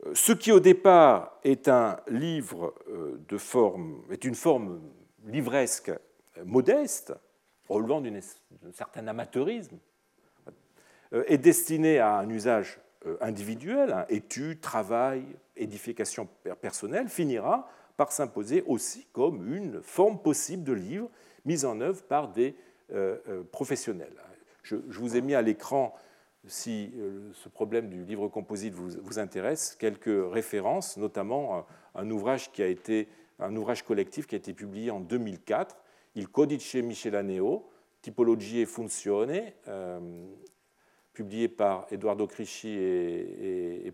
[0.06, 4.80] euh, ce qui au départ est un livre euh, de forme, est une forme
[5.26, 5.90] livresque
[6.44, 7.12] modeste,
[7.68, 8.20] relevant d'un
[8.72, 9.78] certain amateurisme,
[11.26, 12.80] est destiné à un usage
[13.20, 15.24] individuel, hein, étude, travail,
[15.56, 16.26] édification
[16.60, 21.10] personnelle, finira par s'imposer aussi comme une forme possible de livre
[21.44, 22.54] mise en œuvre par des
[22.92, 24.14] euh, euh, professionnels.
[24.62, 25.94] Je, vous ai mis à l'écran,
[26.46, 32.62] si euh, ce problème du livre composite vous, intéresse, quelques références, notamment un ouvrage qui
[32.62, 35.76] a été un ouvrage collectif qui a été publié en 2004,
[36.14, 37.68] Il Codice Michelaneo,
[38.02, 39.52] Typologie et Funzione,
[41.12, 43.92] publié par Eduardo Crisci et, et,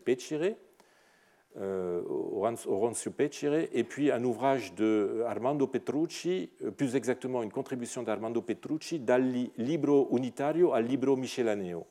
[1.57, 8.43] Oronzio Pecire, et puis un ouvrage de Armando Petrucci, euh, plus exactement une contribution d'Armando
[8.43, 11.87] Petrucci, dal libro unitario al libro miscellaneo,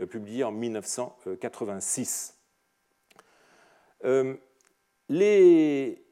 [0.00, 2.36] euh, publié en 1986.
[5.08, 6.02] Les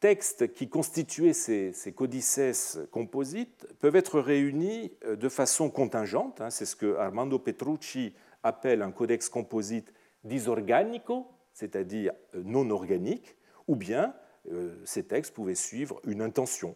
[0.00, 6.64] textes qui constituaient ces, ces codices composites peuvent être réunis de façon contingente, hein, c'est
[6.64, 13.36] ce que Armando Petrucci appelle un codex composite disorganico, c'est-à-dire euh, non organique,
[13.68, 14.14] ou bien
[14.52, 16.74] euh, ces textes pouvaient suivre une intention.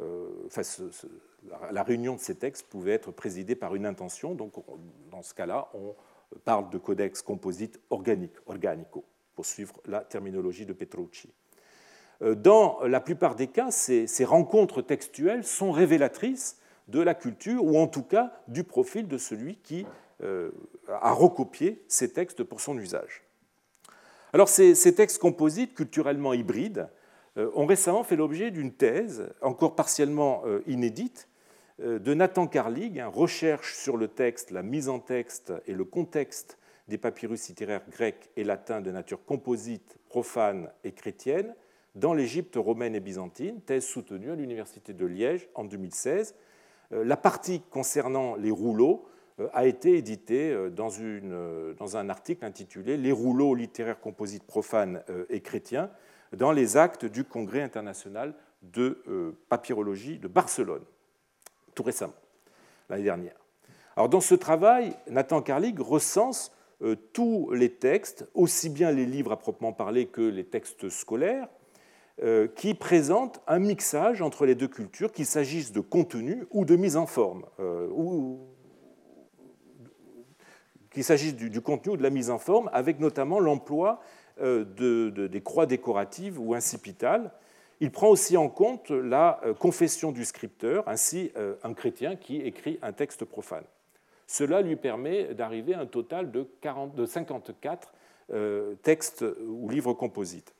[0.00, 0.48] Euh,
[1.70, 4.54] la réunion de ces textes pouvait être présidée par une intention, donc
[5.10, 5.94] dans ce cas-là, on
[6.44, 9.04] parle de codex composite organique, organico,
[9.34, 11.28] pour suivre la terminologie de Petrucci.
[12.20, 17.88] Dans la plupart des cas, ces rencontres textuelles sont révélatrices de la culture, ou en
[17.88, 19.84] tout cas du profil de celui qui
[20.22, 23.21] a recopié ces textes pour son usage.
[24.32, 26.88] Alors ces, textes composites, culturellement hybrides,
[27.36, 31.28] ont récemment fait l'objet d'une thèse, encore partiellement inédite,
[31.78, 36.58] de Nathan Carlig, Recherche sur le texte, la mise en texte et le contexte
[36.88, 41.54] des papyrus littéraires grecs et latins de nature composite, profane et chrétienne
[41.94, 46.34] dans l'Égypte romaine et byzantine, thèse soutenue à l'Université de Liège en 2016.
[46.92, 49.08] Euh, la partie concernant les rouleaux euh,
[49.52, 55.02] a été éditée euh, dans, une, dans un article intitulé Les rouleaux littéraires composites profanes
[55.28, 55.90] et chrétiens
[56.32, 60.84] dans les actes du Congrès international de papyrologie de Barcelone,
[61.74, 62.14] tout récemment,
[62.88, 63.34] l'année dernière.
[63.96, 66.52] Alors, dans ce travail, Nathan Carlig recense
[66.82, 71.48] euh, tous les textes, aussi bien les livres à proprement parler que les textes scolaires,
[72.22, 76.74] euh, qui présentent un mixage entre les deux cultures, qu'il s'agisse de contenu ou de
[76.74, 77.88] mise en forme, euh,
[80.92, 84.00] qu'il s'agisse du, contenu ou de la mise en forme, avec notamment l'emploi
[84.40, 87.30] des croix décoratives ou incipitales.
[87.80, 91.32] Il prend aussi en compte la confession du scripteur, ainsi
[91.62, 93.64] un chrétien qui écrit un texte profane.
[94.32, 96.46] Cela lui permet d'arriver à un total de,
[97.04, 97.92] 54
[98.32, 100.54] euh, textes ou livres composites.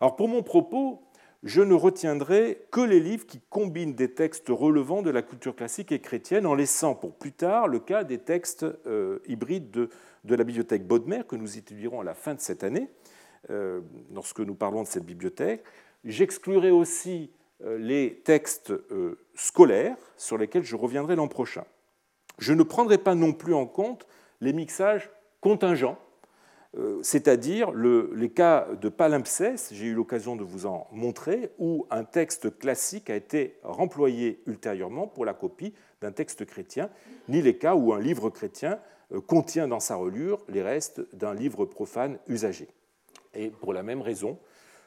[0.00, 1.02] Alors pour mon propos,
[1.46, 5.92] je ne retiendrai que les livres qui combinent des textes relevant de la culture classique
[5.92, 9.88] et chrétienne, en laissant pour plus tard le cas des textes euh, hybrides de,
[10.34, 12.90] la bibliothèque Bodmer, que nous étudierons à la fin de cette année,
[13.50, 13.80] euh,
[14.12, 15.62] lorsque nous parlons de cette bibliothèque.
[16.04, 17.30] J'exclurai aussi
[17.78, 18.74] les textes
[19.34, 21.64] scolaires, sur lesquels je reviendrai l'an prochain.
[22.38, 24.06] Je ne prendrai pas non plus en compte
[24.42, 25.98] les mixages contingents,
[26.78, 32.04] euh, c'est-à-dire les cas de palimpseste, j'ai eu l'occasion de vous en montrer, où un
[32.04, 36.90] texte classique a été remployé ultérieurement pour la copie d'un texte chrétien,
[37.28, 38.78] ni les cas où un livre chrétien
[39.12, 42.68] euh, contient dans sa relure les restes d'un livre profane usagé.
[43.34, 44.38] Et pour la même raison,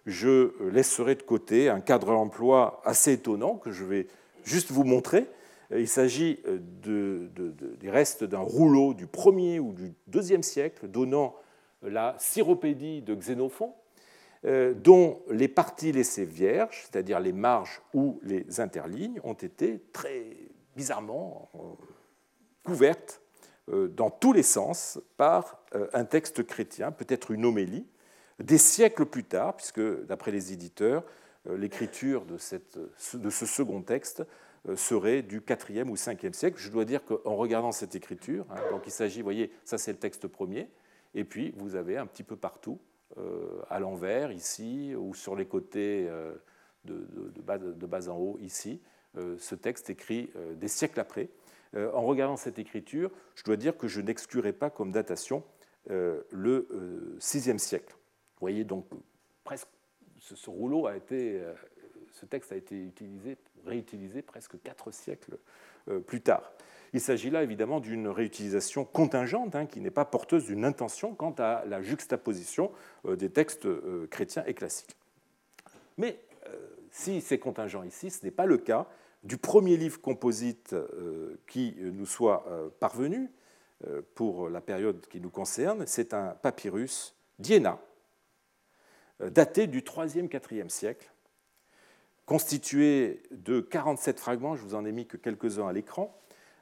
[0.06, 4.08] je laisserai de côté un cadre d'emploi assez étonnant que je vais
[4.44, 5.28] juste vous montrer,
[5.72, 7.28] il s'agit euh,
[7.80, 11.36] des restes d'un rouleau du 1er ou du 2e siècle donnant
[11.82, 13.74] la syropédie de Xénophon,
[14.46, 20.38] euh, dont les parties laissées vierges, c'est-à-dire les marges ou les interlignes, ont été très
[20.76, 21.60] bizarrement euh,
[22.64, 23.22] couvertes
[23.68, 25.64] dans tous les sens par
[25.94, 27.86] un texte chrétien, peut-être une homélie,
[28.40, 31.04] des siècles plus tard, puisque d'après les éditeurs,
[31.46, 34.24] l'écriture de, ce second texte
[34.68, 36.58] euh, serait du 4e ou 5e siècle.
[36.60, 39.94] Je dois dire qu'en regardant cette écriture, hein, donc il s'agit, vous voyez, ça c'est
[39.94, 40.70] le texte premier,
[41.14, 42.80] et puis vous avez un petit peu partout,
[43.18, 46.34] euh, à l'envers, ici, ou sur les côtés euh,
[46.86, 48.82] de, bas, en haut, ici,
[49.16, 51.30] ce texte écrit des siècles après.
[51.76, 55.44] En regardant cette écriture, je dois dire que je n'exclurai pas comme datation
[55.88, 57.92] le 6e siècle.
[57.92, 58.86] Vous voyez, donc
[59.44, 59.68] presque
[60.20, 61.42] ce rouleau a été,
[62.12, 63.36] ce texte a été utilisé
[63.66, 65.38] réutilisé presque quatre siècles
[65.90, 66.52] euh, plus tard.
[66.94, 71.36] Il s'agit là évidemment d'une réutilisation contingente hein, qui n'est pas porteuse d'une intention quant
[71.38, 72.72] à la juxtaposition
[73.06, 74.96] euh, des textes euh, chrétiens et classiques.
[75.98, 76.20] Mais
[76.92, 78.88] si c'est contingent ici, ce n'est pas le cas
[79.24, 80.74] du premier livre composite
[81.46, 82.46] qui nous soit
[82.80, 83.30] parvenu
[84.16, 85.86] pour la période qui nous concerne.
[85.86, 87.80] C'est un papyrus d'Iéna,
[89.20, 91.12] daté du 3e, 4e siècle,
[92.30, 96.16] constitué de 47 fragments, je vous en ai mis que quelques-uns à l'écran.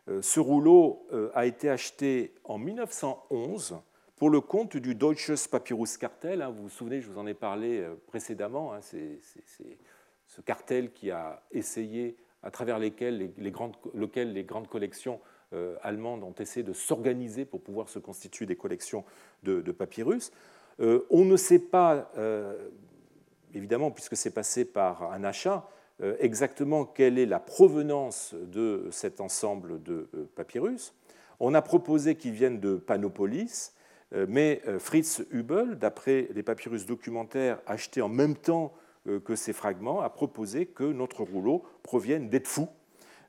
[0.10, 3.80] Euh, ce rouleau euh, a été acheté en 1911
[4.16, 6.42] pour le compte du Deutsches Papyruskartell.
[6.42, 8.74] Hein, vous vous souvenez, je vous en ai parlé euh, précédemment.
[8.74, 9.20] Hein, c'est
[10.28, 15.20] ce cartel qui a essayé, à travers lesquels les, grandes, les grandes collections
[15.82, 19.06] allemandes ont essayé de s'organiser pour pouvoir se constituer des collections
[19.44, 20.34] de, papyrus.
[20.78, 22.12] on ne sait pas
[23.54, 25.70] évidemment, puisque c'est passé par un achat,
[26.20, 30.94] exactement quelle est la provenance de cet ensemble de euh, papyrus.
[31.40, 33.74] On a proposé qu'ils viennent de Panopolis,
[34.14, 38.74] euh, mais Fritz Hubel, d'après les papyrus documentaires achetés en même temps
[39.24, 42.68] que ces fragments, a proposé que notre rouleau provienne d'Edfou,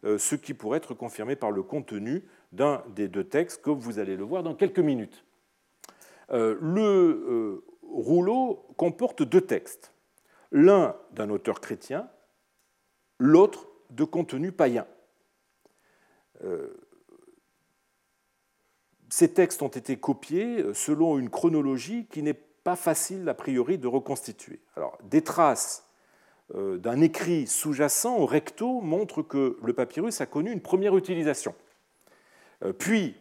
[0.02, 4.16] ce qui pourrait être confirmé par le contenu d'un des deux textes, comme vous allez
[4.16, 5.24] le voir dans quelques minutes.
[6.30, 9.92] Le rouleau comporte deux textes
[10.52, 12.08] l'un d'un auteur chrétien,
[13.18, 14.86] l'autre de contenu païen.
[16.44, 16.74] Euh,
[19.08, 23.86] ces textes ont été copiés selon une chronologie qui n'est pas facile a priori de
[23.86, 24.60] reconstituer.
[24.76, 25.88] Alors, des traces
[26.54, 31.54] euh, d'un écrit sous-jacent au recto montrent que le papyrus a connu une première utilisation.
[32.64, 33.16] Euh, puis,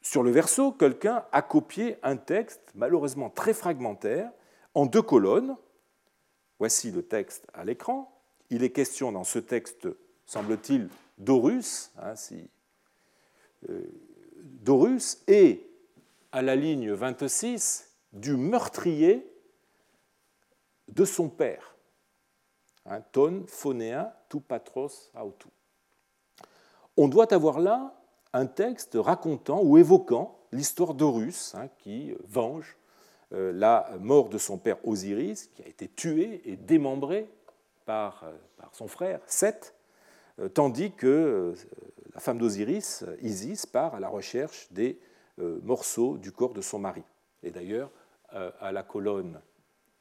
[0.00, 4.30] sur le verso, quelqu'un a copié un texte malheureusement très fragmentaire
[4.74, 5.56] en deux colonnes.
[6.58, 8.11] Voici le texte à l'écran.
[8.52, 9.88] Il est question dans ce texte,
[10.26, 12.12] semble-t-il, d'Horus, hein,
[13.70, 13.86] euh,
[15.26, 15.66] et
[16.32, 19.26] à la ligne 26, du meurtrier
[20.88, 21.76] de son père.
[22.84, 25.48] Hein, ton phonéa tu patros autu.
[26.98, 27.98] On doit avoir là
[28.34, 32.76] un texte racontant ou évoquant l'histoire d'Horus, hein, qui venge
[33.32, 37.30] euh, la mort de son père Osiris, qui a été tué et démembré
[37.84, 39.74] par, euh, par son frère Seth,
[40.38, 41.54] euh, tandis que
[42.14, 45.00] la femme d'Osiris, Isis, part à la recherche des
[45.38, 47.02] morceaux du corps de son mari.
[47.42, 47.90] Et d'ailleurs,
[48.28, 49.40] à la colonne,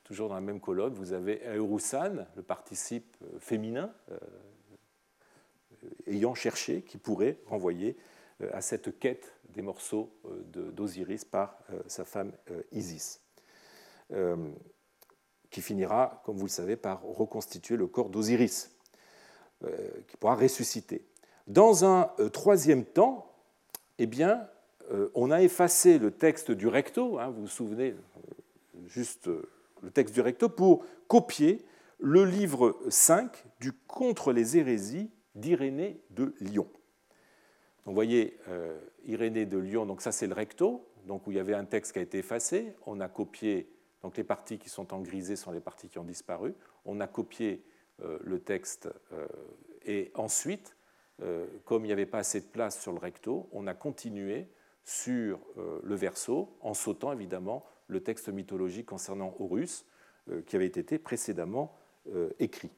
[0.03, 3.93] toujours dans la même colonne, vous avez Eurusan, le participe féminin,
[6.05, 7.97] ayant cherché, qui pourrait renvoyer
[8.51, 10.13] à cette quête des morceaux
[10.51, 11.57] d'Osiris par
[11.87, 12.33] sa femme
[12.73, 13.21] Isis.
[14.13, 14.35] Euh,
[15.51, 18.71] qui finira, comme vous le savez, par reconstituer le corps d'Osiris,
[19.63, 21.05] euh, qui pourra ressusciter.
[21.47, 23.31] Dans un euh, troisième temps,
[23.99, 24.47] eh bien,
[25.13, 27.95] on a effacé le texte du recto, hein, vous vous souvenez,
[28.87, 29.29] juste
[29.81, 31.63] le texte du recto, pour copier
[31.99, 33.31] le livre 5
[33.61, 36.67] du Contre les hérésies d'Irénée de Lyon.
[37.85, 38.37] Donc, vous voyez,
[39.05, 41.93] Irénée de Lyon, donc ça c'est le recto, donc où il y avait un texte
[41.93, 42.73] qui a été effacé.
[42.85, 43.67] On a copié
[44.03, 46.55] donc les parties qui sont en grisé sont les parties qui ont disparu.
[46.85, 47.63] On a copié
[48.03, 49.27] euh, le texte euh,
[49.85, 50.75] et ensuite,
[51.21, 54.47] euh, comme il n'y avait pas assez de place sur le recto, on a continué
[54.83, 55.39] sur
[55.83, 59.85] le verso en sautant évidemment le texte mythologique concernant Horus
[60.47, 61.77] qui avait été précédemment
[62.39, 62.71] écrit.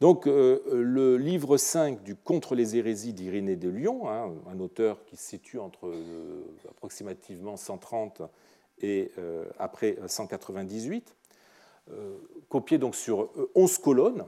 [0.00, 5.16] Donc, le livre 5 du Contre les hérésies d'Irénée de Lyon, hein, un auteur qui
[5.16, 5.92] se situe entre
[6.70, 8.22] approximativement 130
[8.80, 11.16] et euh, après 198,
[11.90, 12.18] euh, euh,
[12.48, 14.24] copié donc sur 11 colonnes.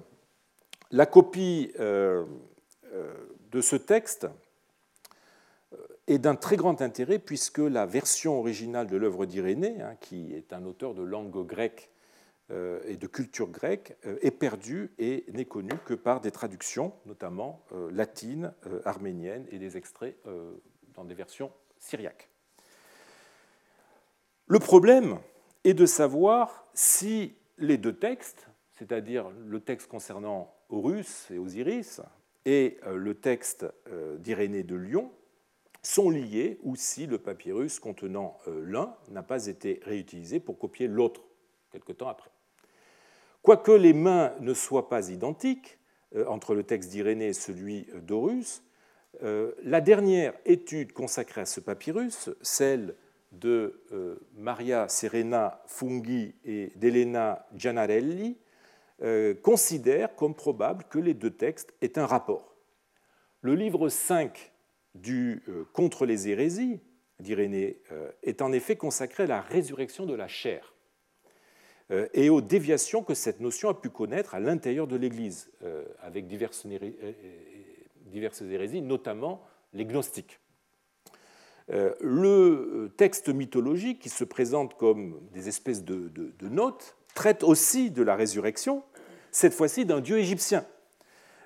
[0.91, 4.27] La copie de ce texte
[6.07, 10.53] est d'un très grand intérêt puisque la version originale de l'œuvre d'Irénée, hein, qui est
[10.53, 11.91] un auteur de langue grecque
[12.51, 18.55] et de culture grecque, est perdue et n'est connue que par des traductions, notamment latines,
[18.87, 20.17] arméniennes et des extraits
[20.95, 22.31] dans des versions syriaques.
[24.51, 25.19] Le problème
[25.65, 32.01] est de savoir si les deux textes, c'est-à-dire le texte concernant Horus et Osiris
[32.47, 35.13] et euh, le texte euh, d'Irénée de Lyon,
[35.83, 40.89] sont liés ou si le papyrus contenant euh, l'un n'a pas été réutilisé pour copier
[40.89, 41.21] l'autre
[41.71, 42.31] quelque temps après.
[43.43, 45.79] Quoique les mains ne soient pas identiques
[46.27, 48.63] entre le texte d'Irénée et celui d'Horus,
[49.21, 52.97] la dernière étude consacrée à ce papyrus, celle
[53.33, 58.39] de euh, Maria Serena Funghi et d'Elena Gianarelli
[59.03, 62.57] euh, considèrent comme probable que les deux textes aient un rapport.
[63.43, 64.53] Le livre 5
[64.95, 66.81] du euh, Contre les hérésies
[67.21, 67.83] d'Irénée
[68.23, 70.73] est en effet consacré à la résurrection de la chair
[72.15, 75.51] et aux déviations que cette notion a pu connaître à l'intérieur de l'Église,
[76.01, 76.65] avec diverses
[78.43, 80.39] hérésies, notamment les gnostiques.
[81.71, 86.11] Euh, le texte mythologique, qui se présente comme des espèces de,
[86.43, 88.83] notes, traite aussi de la résurrection,
[89.31, 90.65] cette fois-ci d'un dieu égyptien,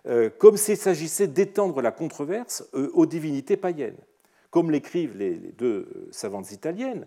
[0.06, 3.98] euh, comme s'il s'agissait d'étendre la controverse euh, aux divinités païennes.
[4.50, 7.06] Comme l'écrivent les deux savantes italiennes,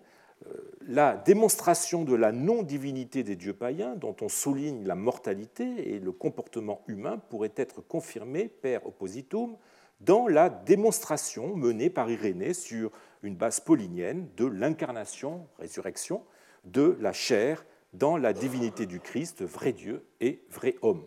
[0.87, 6.11] la démonstration de la non-divinité des dieux païens, dont on souligne la mortalité et le
[6.11, 9.57] comportement humain, pourrait être confirmée per oppositum
[10.05, 12.91] dans la démonstration menée par Irénée sur
[13.23, 16.23] une base paulinienne de l'incarnation, résurrection,
[16.63, 21.05] de la chair dans la divinité du Christ, vrai Dieu et vrai homme.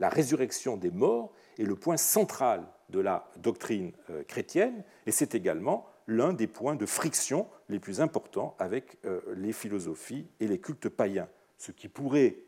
[0.00, 5.34] La résurrection des morts est le point central de la doctrine euh, chrétienne et c'est
[5.34, 10.60] également l'un des points de friction les plus importants avec euh, les philosophies et les
[10.60, 12.38] cultes païens, ce qui pourrait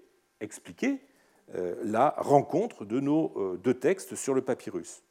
[0.41, 1.01] expliquer
[1.55, 5.04] euh, la rencontre de nos deux textes sur le papyrus.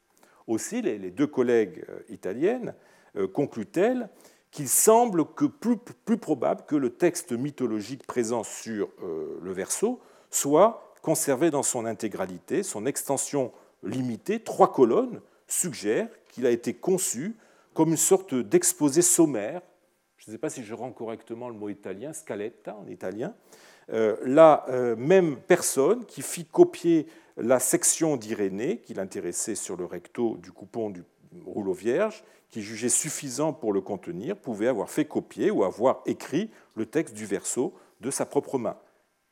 [0.48, 2.74] Aussi, les deux collègues euh, italiennes
[3.16, 4.10] euh, concluent-elles
[4.54, 11.50] qu'il semble plus, probable que le texte mythologique présent sur euh, le verso soit conservé
[11.50, 12.62] dans son intégralité.
[12.62, 17.36] Son extension limitée, trois colonnes, suggère qu'il a été conçu
[17.74, 19.62] comme une sorte d'exposé sommaire.
[20.18, 23.34] Je ne sais pas si je rends correctement le mot italien, scaletta en italien.
[23.90, 24.66] La
[24.98, 27.08] même personne qui fit copier
[27.38, 31.04] la section d'Irénée, qui l'intéressait sur le recto du coupon du
[31.46, 36.52] rouleau vierge, qui jugeait suffisant pour le contenir pouvait avoir fait copier ou avoir écrit
[36.76, 38.78] le texte du verso de sa propre main.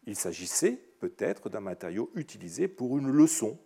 [0.08, 3.60] Il s'agissait peut-être d'un matériau utilisé pour une leçon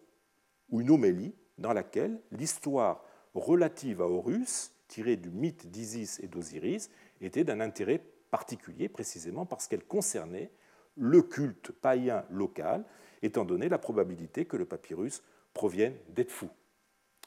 [0.70, 6.90] ou une homélie dans laquelle l'histoire relative à Horus, tirée du mythe d'Isis et d'Osiris,
[7.22, 10.52] était d'un intérêt particulier précisément parce qu'elle concernait
[10.98, 12.84] le culte païen local,
[13.22, 15.24] étant donné la probabilité que le papyrus
[15.54, 16.50] provienne d'Edfou.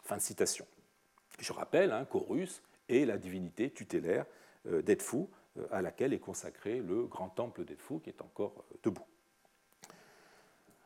[0.05, 0.66] Fin de citation.
[1.39, 4.27] Je rappelle hein, qu'Horus est la divinité tutélaire
[4.66, 8.77] euh, d'Edfou, euh, à laquelle est consacré le grand temple d'Edfou qui est encore euh,
[8.83, 9.05] debout.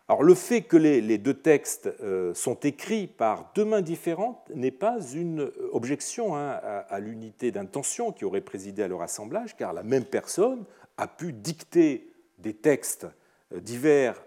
[0.09, 1.89] Alors, le fait que les, deux textes
[2.35, 8.27] sont écrits par deux mains différentes n'est pas une objection hein, à, l'unité d'intention qui
[8.27, 10.65] aurait présidé à leur assemblage, car la même personne
[10.99, 12.12] a pu dicter
[12.43, 13.07] des textes
[13.51, 14.23] divers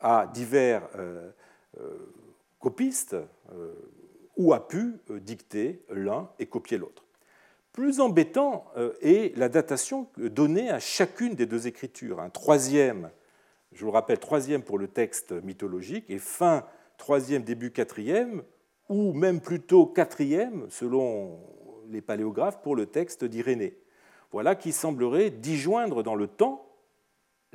[0.00, 0.88] à divers
[2.58, 3.16] copistes
[4.36, 7.04] ou a pu euh, dicter l'un et copier l'autre.
[7.72, 12.20] Plus embêtant euh, est la datation donnée à chacune des deux écritures.
[12.20, 13.10] Un troisième,
[13.72, 16.64] je vous le rappelle, troisième pour le texte mythologique et fin
[16.98, 18.42] troisième, début quatrième,
[18.88, 21.38] ou même plutôt quatrième, selon
[21.90, 23.76] les paléographes, pour le texte d'Irénée.
[24.32, 26.65] Voilà qui semblerait disjoindre dans le temps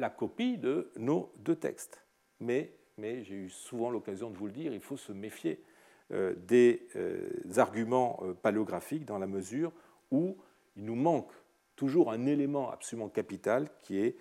[0.01, 2.03] la copie de nos deux textes.
[2.39, 5.63] Mais, mais j'ai eu souvent l'occasion de vous le dire, il faut se méfier
[6.11, 9.71] euh, des euh, arguments euh, paléographiques dans la mesure
[10.09, 10.37] où
[10.75, 11.31] il nous manque
[11.75, 14.17] toujours un élément absolument capital qui est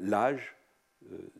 [0.00, 0.56] l'âge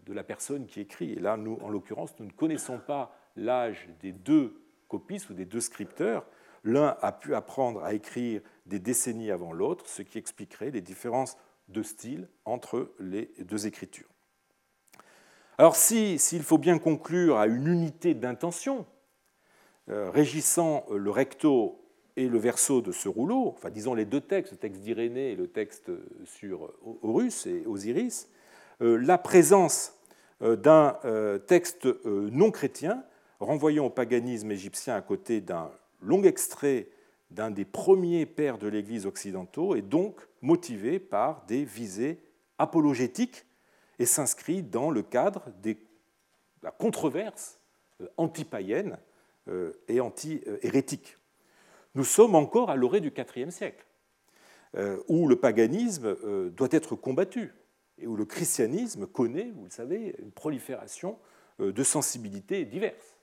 [0.04, 1.12] de la personne qui écrit.
[1.12, 5.46] Et là, nous, en l'occurrence, nous ne connaissons pas l'âge des deux copistes ou des
[5.46, 6.26] deux scripteurs.
[6.62, 11.36] L'un a pu apprendre à écrire des décennies avant l'autre, ce qui expliquerait les différences
[11.68, 14.08] de style entre les deux écritures.
[15.58, 18.86] Alors s'il faut bien conclure à une unité d'intention
[19.88, 21.80] euh, régissant euh, le recto
[22.16, 25.36] et le verso de ce rouleau, enfin disons les deux textes, le texte d'Irénée et
[25.36, 25.90] le texte
[26.24, 28.28] sur Horus et Osiris,
[28.82, 29.92] euh, la présence
[30.40, 30.98] d'un
[31.46, 33.02] texte non chrétien
[33.40, 35.70] renvoyant au paganisme égyptien à côté d'un
[36.02, 36.88] long extrait
[37.30, 42.20] d'un des premiers pères de l'Église occidentaux est donc motivé par des visées
[42.58, 43.44] apologétiques
[43.98, 45.76] et s'inscrit dans le cadre de
[46.62, 47.60] la controverse
[48.16, 48.98] antipaïenne
[49.48, 51.16] euh, et anti-hérétique.
[51.94, 53.86] Nous sommes encore à l'orée du IVe siècle,
[54.76, 57.52] euh, où le paganisme euh, doit être combattu
[57.98, 61.18] et où le christianisme connaît, vous le savez, une prolifération
[61.58, 63.16] de sensibilités diverses.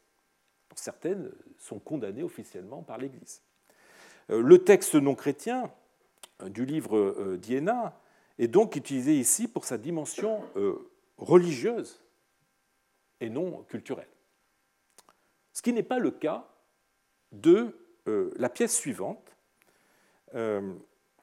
[0.76, 3.44] Certaines sont condamnées officiellement par l'Église.
[4.30, 5.72] Le texte non chrétien
[6.46, 8.00] du livre d'Iéna
[8.40, 10.42] est donc utilisé ici pour sa dimension
[11.18, 12.04] religieuse
[13.22, 14.08] et non culturelle.
[15.54, 16.48] Ce qui n'est pas le cas
[17.32, 19.36] de euh, la pièce suivante,
[20.36, 20.74] euh,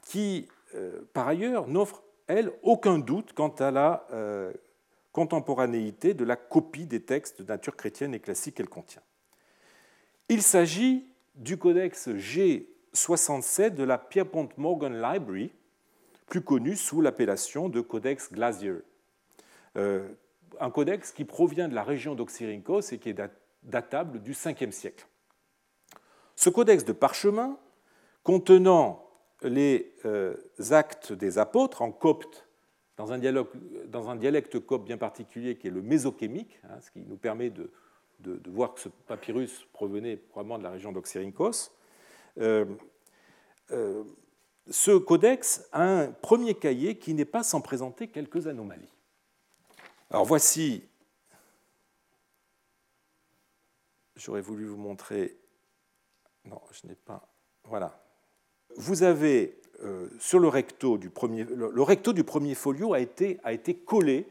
[0.06, 4.06] qui, euh, par ailleurs, n'offre, elle, aucun doute quant à la
[5.12, 9.02] contemporanéité de la copie des textes de nature chrétienne et classique qu'elle contient.
[10.28, 12.08] Il s'agit du codex
[12.94, 15.52] G67 de la Pierpont Morgan Library,
[16.26, 18.76] plus connu sous l'appellation de codex Glazier.
[19.76, 23.20] un codex qui provient de la région d'Oxyrhynchos et qui est
[23.62, 25.06] datable du 5e siècle.
[26.36, 27.58] Ce codex de parchemin,
[28.22, 29.06] contenant
[29.42, 30.34] les euh,
[30.70, 32.46] actes des apôtres en copte,
[32.96, 37.50] dans un, dialecte copte bien particulier qui est le mésokémique, hein, ce qui nous permet
[37.50, 37.70] de,
[38.46, 41.78] voir que ce papyrus provenait probablement de la région d'Oxyrhynchos, euh, euh,
[44.68, 48.92] ce codex a un premier cahier qui n'est pas sans présenter quelques anomalies.
[50.10, 50.84] Alors voici
[54.20, 55.34] J'aurais voulu vous montrer.
[56.44, 57.26] Non, je n'ai pas.
[57.64, 57.98] Voilà.
[58.76, 63.40] Vous avez euh, sur le recto du premier, le, recto du premier folio a été,
[63.44, 64.26] a été collé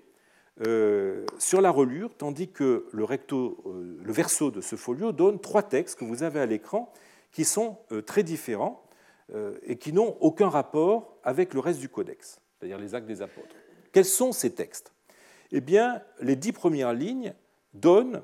[0.67, 5.39] euh, sur la relure, tandis que le, recto, euh, le verso de ce folio donne
[5.39, 6.93] trois textes que vous avez à l'écran
[7.31, 8.83] qui sont très différents
[9.63, 13.55] et qui n'ont aucun rapport avec le reste du codex, c'est-à-dire les actes des apôtres.
[13.91, 14.91] Quels sont ces textes?
[15.51, 17.33] Eh bien, les dix premières lignes
[17.73, 18.23] donnent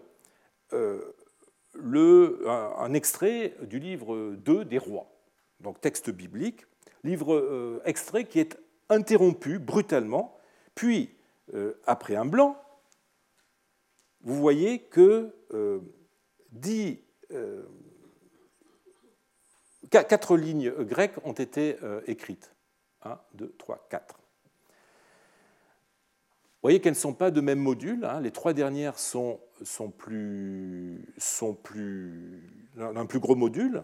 [1.80, 5.08] le, un, extrait du livre 2 des rois,
[5.60, 6.66] donc texte biblique,
[7.04, 8.58] livre euh, extrait qui est
[8.90, 10.38] interrompu brutalement,
[10.74, 11.16] puis
[11.54, 12.62] euh, après un blanc,
[14.22, 15.80] vous voyez que euh,
[16.52, 17.00] dix,
[20.04, 21.78] quatre lignes grecques ont été
[22.08, 22.54] écrites.
[23.04, 24.20] 1, 2, 3, 4
[26.66, 28.06] voyez qu'elles ne sont pas de même module.
[28.06, 28.22] Hein.
[28.22, 33.84] Les trois dernières sont, sont plus, sont plus, d'un plus gros module.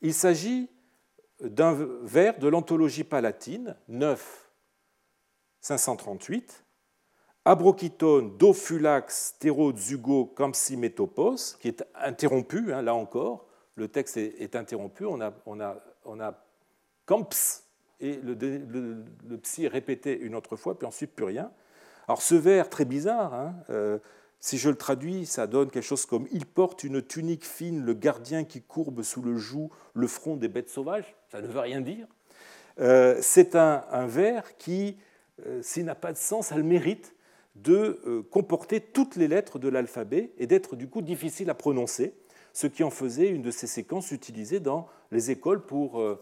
[0.00, 0.70] il s'agit
[1.42, 4.50] d'un vers de l'anthologie palatine 9
[5.60, 6.63] 538
[7.46, 9.36] Abrochitone dofulax
[9.76, 15.60] zugo campsimetopos, qui est interrompu, hein, là encore, le texte est, interrompu, on a, on
[15.60, 15.76] a,
[16.06, 16.34] on a
[17.04, 17.28] camps,
[18.00, 21.50] et le, le, psi est répété une autre fois, puis ensuite plus rien.
[22.08, 23.98] Alors ce vers très bizarre, hein, euh,
[24.40, 27.94] si je le traduis, ça donne quelque chose comme Il porte une tunique fine, le
[27.94, 31.14] gardien qui courbe sous le joug le front des bêtes sauvages.
[31.30, 32.06] Ça ne veut rien dire.
[32.80, 34.98] Euh, c'est un, un, vers qui,
[35.46, 37.13] euh, s'il n'a pas de sens, a le mérite
[37.54, 42.14] de euh, comporter toutes les lettres de l'alphabet et d'être du coup difficile à prononcer,
[42.52, 46.20] ce qui en faisait une de ces séquences utilisées dans les écoles pour euh,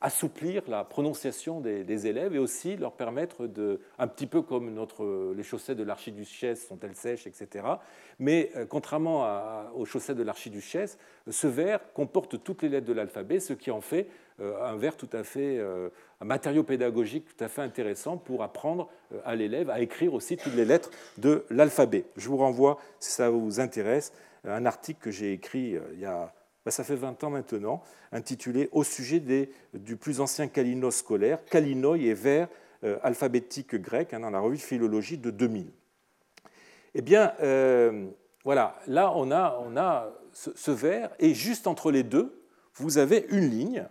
[0.00, 4.74] assouplir la prononciation des, élèves et aussi leur permettre de, un petit peu comme
[5.36, 7.66] les chaussettes de l'archiduchesse sont-elles sèches, etc.
[8.18, 9.26] Mais euh, contrairement
[9.74, 10.98] aux chaussettes de l'archiduchesse,
[11.28, 14.08] ce vers comporte toutes les lettres de l'alphabet, ce qui en fait
[14.40, 15.88] un vers tout à fait, euh,
[16.20, 18.88] un matériau pédagogique tout à fait intéressant pour apprendre
[19.24, 22.04] à l'élève à écrire aussi toutes les lettres de l'alphabet.
[22.16, 24.12] Je vous renvoie, si ça vous intéresse,
[24.44, 26.32] un article que j'ai écrit il y a
[26.64, 31.44] bah, ça fait 20 ans maintenant, intitulé Au sujet des, du plus ancien kalinos scolaire,
[31.44, 32.48] kalinoi et vers
[32.84, 35.70] euh, alphabétique grec, hein, dans la revue philologie de 2000.
[36.94, 38.06] Eh bien, euh,
[38.44, 42.42] voilà, là on a, on a ce, vers, et juste entre les deux,
[42.74, 43.86] vous avez une ligne,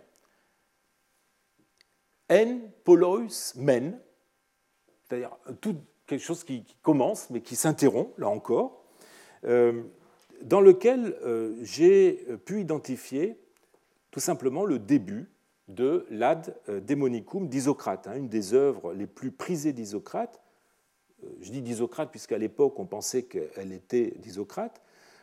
[2.32, 3.98] en polois men,
[5.04, 5.76] c'est-à-dire tout
[6.06, 8.84] quelque chose qui, commence mais qui s'interrompt, là encore.
[9.44, 9.82] Euh,
[10.42, 13.38] dans lequel euh, j'ai pu identifier
[14.10, 15.30] tout simplement le début
[15.68, 20.40] de l'Ad Demonicum d'Isocrate, hein, une des œuvres les plus prisées d'Isocrate.
[21.24, 24.82] Euh, je dis d'Isocrate puisqu'à l'époque on pensait qu'elle était d'Isocrate.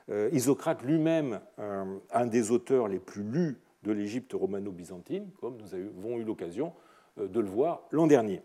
[0.09, 6.17] Euh, Isocrate lui-même, un des auteurs les plus lus de l'Égypte romano-byzantine, comme nous avons
[6.17, 6.73] eu l'occasion
[7.19, 8.41] de le voir l'an dernier.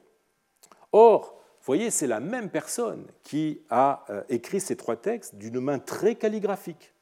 [0.92, 5.60] Or, vous voyez, c'est la même personne qui a euh, écrit ces trois textes d'une
[5.60, 6.92] main très calligraphique.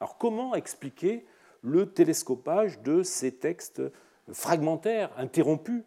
[0.00, 1.24] Alors comment expliquer
[1.62, 3.80] le télescopage de ces textes
[4.30, 5.82] fragmentaires, interrompus,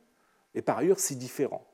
[0.56, 1.68] et par ailleurs si différents?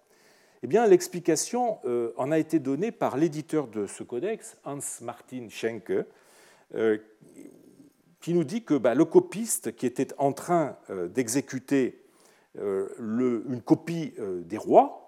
[0.62, 5.48] Eh bien, l'explication euh, en a été donnée par l'éditeur de ce codex, Hans Martin
[5.50, 6.06] Schenke,
[6.74, 6.98] euh,
[8.20, 12.05] qui nous dit que bah, le copiste qui était en train d'exécuter
[12.58, 14.14] une copie
[14.46, 15.06] des rois,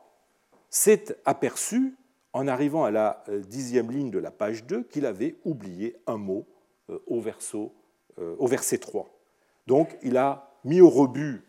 [0.69, 1.95] s'est aperçu,
[2.33, 6.17] en arrivant à la euh, dixième ligne de la page 2, qu'il avait oublié un
[6.17, 6.45] mot
[6.89, 9.09] euh, au, euh, au verset 3.
[9.65, 11.43] Donc il a mis au rebut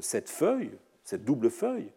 [0.00, 0.72] cette feuille,
[1.04, 1.92] cette double feuille,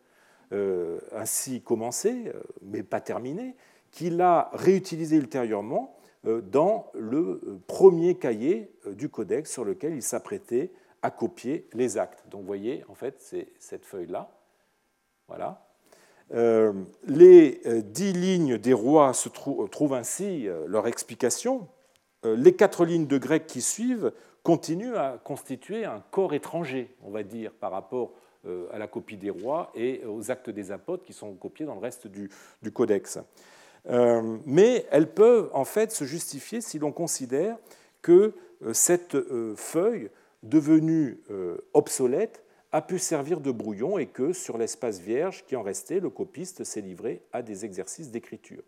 [1.11, 2.31] ainsi commencée,
[2.61, 3.55] mais pas terminée,
[3.91, 10.71] qu'il a réutilisée ultérieurement dans le premier cahier du codex sur lequel il s'apprêtait
[11.01, 12.23] à copier les actes.
[12.29, 14.29] Donc vous voyez, en fait, c'est cette feuille-là.
[15.27, 15.69] Voilà.
[16.33, 16.73] Euh,
[17.07, 21.67] les euh, dix lignes des rois se trouvent ainsi euh, leur explication.
[22.25, 24.11] Les quatre lignes de grec qui suivent
[24.43, 28.11] continuent à constituer un corps étranger, on va dire, par rapport
[28.73, 31.79] à la copie des rois et aux actes des apôtres qui sont copiés dans le
[31.79, 32.29] reste du
[32.73, 33.19] codex.
[33.87, 37.55] Mais elles peuvent en fait se justifier si l'on considère
[38.01, 38.33] que
[38.73, 39.15] cette
[39.55, 40.09] feuille
[40.43, 41.19] devenue
[41.73, 46.09] obsolète a pu servir de brouillon et que sur l'espace vierge qui en restait, le
[46.09, 48.63] copiste s'est livré à des exercices d'écriture.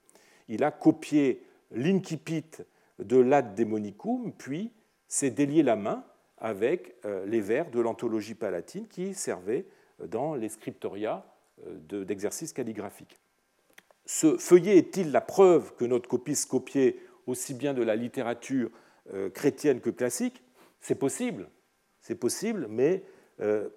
[0.48, 2.46] Il a copié l'incipit
[3.00, 4.72] de l'ad demonicum, puis
[5.08, 6.04] s'est délié la main
[6.38, 9.66] avec euh, les vers de l'anthologie palatine qui servaient
[10.08, 11.26] dans les scriptoria
[11.68, 13.20] euh, d'exercices calligraphiques.
[14.06, 16.98] Ce feuillet est-il la preuve que notre copiste copiait
[17.28, 18.72] aussi bien de la littérature
[19.14, 20.44] euh, chrétienne que classique?
[20.80, 21.48] C'est possible,
[22.02, 23.04] c'est possible, mais
[23.40, 23.70] euh,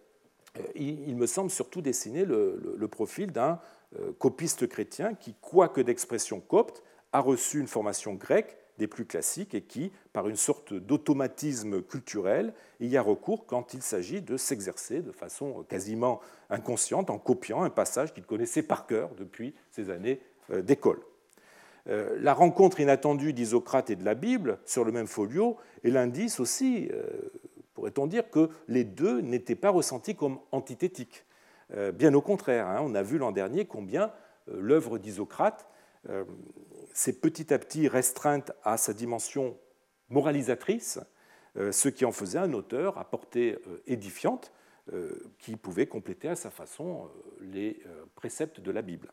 [0.74, 3.60] il me semble surtout dessiner le, profil d'un
[3.98, 9.54] euh, copiste chrétien qui, quoique d'expression copte, a reçu une formation grecque des plus classiques
[9.54, 15.00] et qui, par une sorte d'automatisme culturel, y a recours quand il s'agit de s'exercer
[15.00, 16.20] de façon quasiment
[16.50, 20.20] inconsciente en copiant un passage qu'il connaissait par cœur depuis ses années
[20.50, 21.00] euh, d'école.
[21.86, 26.88] La rencontre inattendue d'Isocrate et de la Bible sur le même folio est l'indice aussi
[27.84, 31.26] pourrait-on dire que les deux n'étaient pas ressentis comme antithétiques.
[31.74, 34.10] Euh, bien au contraire, hein, on a vu l'an dernier combien
[34.48, 35.68] euh, l'œuvre d'Isocrate
[36.08, 36.24] euh,
[36.94, 39.58] s'est petit à petit restreinte à sa dimension
[40.08, 40.98] moralisatrice,
[41.56, 43.56] ce qui en faisait un auteur à portée
[43.86, 44.52] édifiante
[45.38, 47.08] qui pouvait compléter à sa façon
[47.40, 47.80] les
[48.14, 49.12] préceptes de la Bible.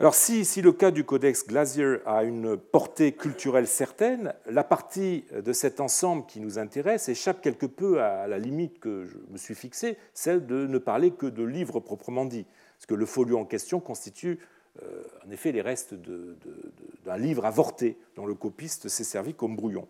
[0.00, 5.24] Alors si, si, le cas du codex Glazier a une portée culturelle certaine, la partie
[5.32, 9.36] de cet ensemble qui nous intéresse échappe quelque peu à la limite que je me
[9.36, 12.46] suis fixée, celle de ne parler que de livres proprement dit,
[12.76, 14.38] parce que le folio en question constitue
[14.84, 19.88] euh, en effet les restes d'un livre avorté dont le copiste s'est servi comme brouillon.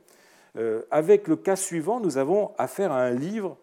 [0.57, 3.59] Euh, avec le cas suivant, nous avons affaire à un livre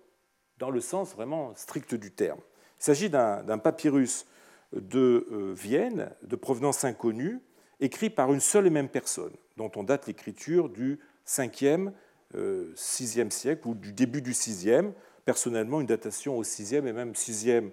[0.59, 2.39] dans le sens vraiment strict du terme.
[2.79, 4.27] Il s'agit d'un papyrus
[4.75, 7.39] de euh, Vienne, de provenance inconnue,
[7.79, 11.91] écrit par une seule et même personne, dont on date l'écriture du 5e,
[12.33, 14.91] 6e siècle ou du début du 6e.
[15.25, 17.71] Personnellement, une datation au 6e et même 6e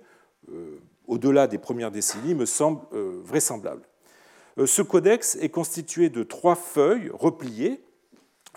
[1.07, 3.83] au-delà des premières décennies me semble euh, vraisemblable.
[4.59, 7.83] Euh, ce codex est constitué de trois feuilles repliées,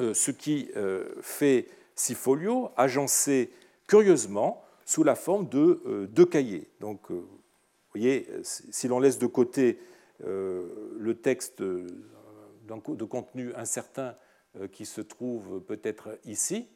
[0.02, 0.70] euh, ce qui
[1.22, 3.52] fait six folios agencés
[3.88, 6.70] curieusement sous la forme de deux cahiers.
[6.80, 7.08] Donc,
[7.96, 9.80] vous voyez, si l'on laisse de côté
[10.20, 14.16] le texte de contenu incertain
[14.74, 16.68] qui se trouve peut-être ici,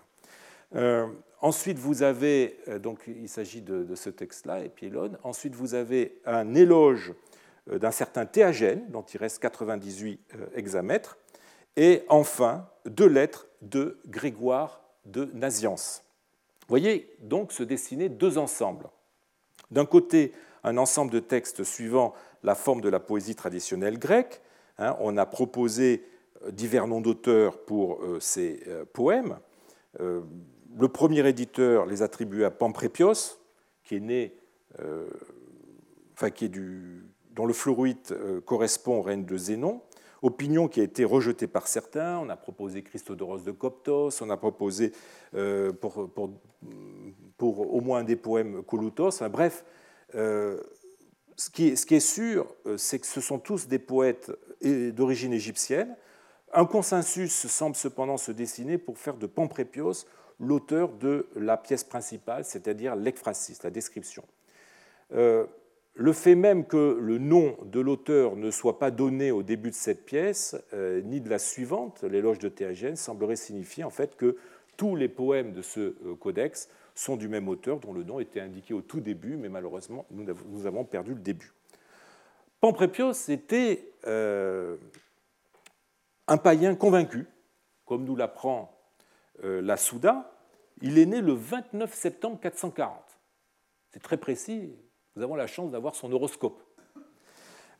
[1.43, 5.17] Ensuite, vous avez, euh, donc il s'agit de, ce texte-là, Épilone.
[5.23, 7.13] Ensuite, vous avez un éloge
[7.69, 11.17] euh, d'un certain Théagène, dont il reste 98 euh, hexamètres.
[11.75, 16.05] Et enfin, deux lettres de Grégoire de Naziance.
[16.67, 18.89] Voyez donc se dessiner deux ensembles.
[19.71, 20.31] D'un côté,
[20.63, 24.41] un ensemble de textes suivant la forme de la poésie traditionnelle grecque.
[24.77, 26.03] Hein, on a proposé
[26.51, 29.37] divers noms d'auteurs pour ces poèmes
[30.77, 33.37] le premier éditeur les attribue à Pamprépios,
[33.83, 34.35] qui est né,
[34.79, 35.07] euh,
[36.13, 36.29] enfin,
[37.31, 39.81] dont le fluorite euh, correspond au règne de Zénon.
[40.23, 42.17] Opinion qui a été rejetée par certains.
[42.17, 44.91] On a proposé Christodoros de Coptos, on a proposé
[45.35, 46.09] euh, pour,
[47.39, 49.19] au moins des poèmes Kouloutos.
[49.29, 49.63] bref,
[50.13, 52.47] ce qui, est, ce qui est sûr,
[52.77, 55.95] c'est que ce sont tous des poètes d'origine égyptienne.
[56.53, 60.05] Un consensus semble cependant se dessiner pour faire de Pamprépios
[60.39, 64.23] l'auteur de la pièce principale, c'est-à-dire l'ekphrasis, la description.
[65.13, 65.45] Euh,
[65.95, 69.75] le fait même que le nom de l'auteur ne soit pas donné au début de
[69.75, 74.37] cette pièce, euh, ni de la suivante, l'éloge de Théagène, semblerait signifier en fait que
[74.75, 78.39] tous les poèmes de ce euh, codex sont du même auteur, dont le nom était
[78.39, 81.51] indiqué au tout début, mais malheureusement, nous avons perdu le début.
[82.59, 83.91] Pamprépios était
[86.27, 87.25] un païen convaincu,
[87.85, 88.79] comme nous l'apprend
[89.41, 90.33] la Souda,
[90.81, 92.93] il est né le 29 septembre 440.
[93.91, 94.75] C'est très précis,
[95.15, 96.61] nous avons la chance d'avoir son horoscope.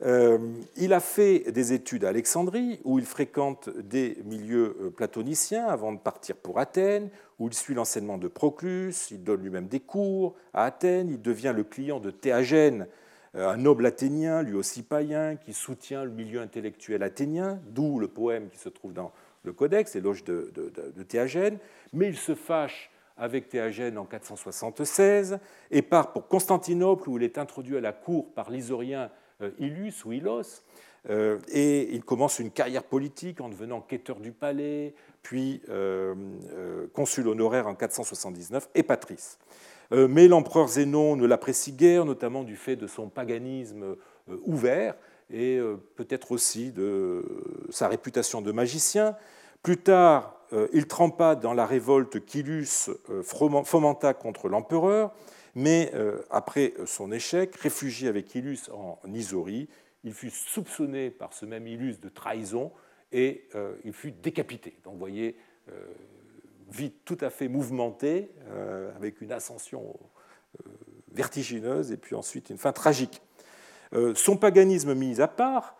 [0.02, 0.38] Euh,
[0.76, 5.92] il a fait des études à Alexandrie, où il fréquente des milieux euh, platoniciens avant
[5.92, 10.34] de partir pour Athènes, où il suit l'enseignement de Proclus, il donne lui-même des cours
[10.52, 12.88] à Athènes, il devient le client de Théagène,
[13.36, 18.08] euh, un noble athénien, lui aussi païen, qui soutient le milieu intellectuel athénien, d'où le
[18.08, 19.12] poème qui se trouve dans
[19.44, 21.58] le Codex, l'éloge de, de, Théagène,
[21.92, 25.38] mais il se fâche avec Théagène en 476
[25.70, 29.10] et part pour Constantinople où il est introduit à la cour par l'isorien
[29.40, 30.62] euh, Ilus ou Ilos.
[31.10, 36.14] Euh, et il commence une carrière politique en devenant quêteur du palais, puis euh,
[36.94, 39.38] consul honoraire en 479 et patrice.
[39.90, 43.96] Mais l'empereur Zénon ne l'apprécie guère, notamment du fait de son paganisme
[44.44, 44.96] ouvert
[45.30, 45.60] et
[45.94, 47.22] peut-être aussi de
[47.68, 49.14] sa réputation de magicien.
[49.62, 50.33] Plus tard,
[50.72, 55.12] il trempa dans la révolte qu'Ilus euh, fomenta contre l'empereur,
[55.54, 59.68] mais euh, après son échec, réfugié avec Ilus en Isorie,
[60.04, 62.72] il fut soupçonné par ce même Ilus de trahison
[63.12, 63.48] et
[63.84, 64.76] il fut décapité.
[64.82, 65.36] Donc vous voyez,
[66.68, 68.28] vie tout à fait mouvementée,
[68.96, 69.96] avec une ascension
[71.12, 73.22] vertigineuse et puis ensuite une fin tragique.
[74.14, 75.78] Son paganisme mis à part,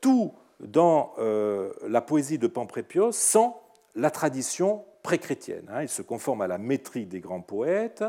[0.00, 0.32] tout
[0.62, 3.61] dans euh, la poésie de Pamprépios sans
[3.94, 5.68] la tradition pré-chrétienne.
[5.68, 5.82] Hein.
[5.82, 8.04] Il se conforme à la métrique des grands poètes,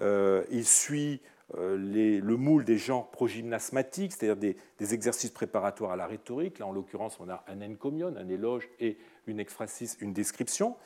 [0.00, 1.20] euh, il suit
[1.56, 6.58] euh, le moule des genres progymnasmatiques, c'est-à-dire des, exercices préparatoires à la rhétorique.
[6.58, 10.76] Là, en l'occurrence, on a un encomion, un éloge et une exphrasis, une description.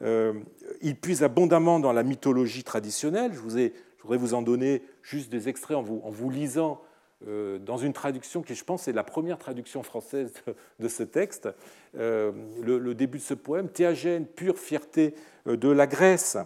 [0.00, 3.32] il puise abondamment dans la mythologie traditionnelle.
[3.34, 3.72] Je voudrais
[4.16, 6.80] vous en donner juste des extraits en vous lisant
[7.28, 10.32] euh, dans une traduction qui, je pense, est la première traduction française
[10.80, 11.48] de, ce texte,
[11.96, 15.14] euh, le, début de ce poème, Théagène, pure fierté
[15.46, 16.36] euh, de la Grèce,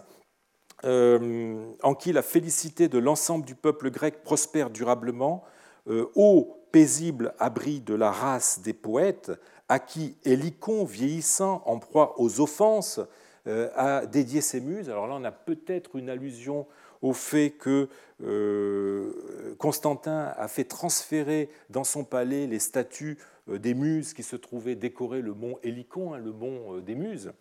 [0.83, 5.43] en qui la félicité de l'ensemble du peuple grec prospère durablement,
[5.87, 9.31] ô paisible abri de la race des poètes,
[9.69, 12.99] à qui Hélicon, vieillissant, en proie aux offenses,
[13.47, 14.87] a dédié ses muses.
[14.87, 16.67] Alors là, on a peut-être une allusion
[17.01, 17.89] au fait que
[18.23, 23.17] euh, Constantin a fait transférer dans son palais les statues
[23.49, 26.95] euh, des muses qui se trouvaient décorées le mont Hélicon, hein, le mont euh, des
[26.95, 27.31] muses.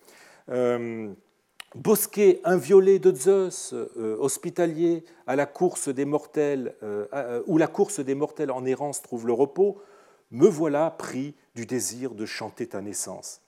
[1.74, 6.74] Bosquet inviolé de Zeus, hospitalier à la course des mortels,
[7.46, 9.82] où la course des mortels en errance trouve le repos,
[10.30, 13.42] me voilà pris du désir de chanter ta naissance.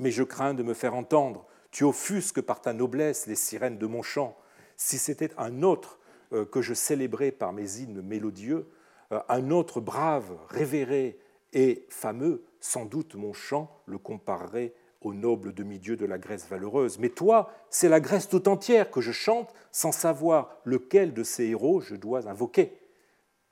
[0.00, 1.44] Mais je crains de me faire entendre.
[1.70, 4.36] Tu offusques par ta noblesse les sirènes de mon chant.
[4.80, 5.98] Si c'était un autre
[6.32, 8.68] euh, que je célébrais par mes hymnes mélodieux,
[9.10, 11.18] euh, un autre brave, révéré
[11.52, 16.98] et fameux, sans doute mon chant le comparerait au noble demi-dieu de la Grèce valeureuse.
[17.00, 21.46] Mais toi, c'est la Grèce tout entière que je chante sans savoir lequel de ces
[21.46, 22.72] héros je dois invoquer.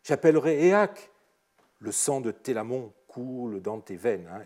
[0.04, 1.10] J'appellerai Éac.
[1.80, 4.28] Le sang de Télamon coule dans tes veines.
[4.32, 4.42] Hein.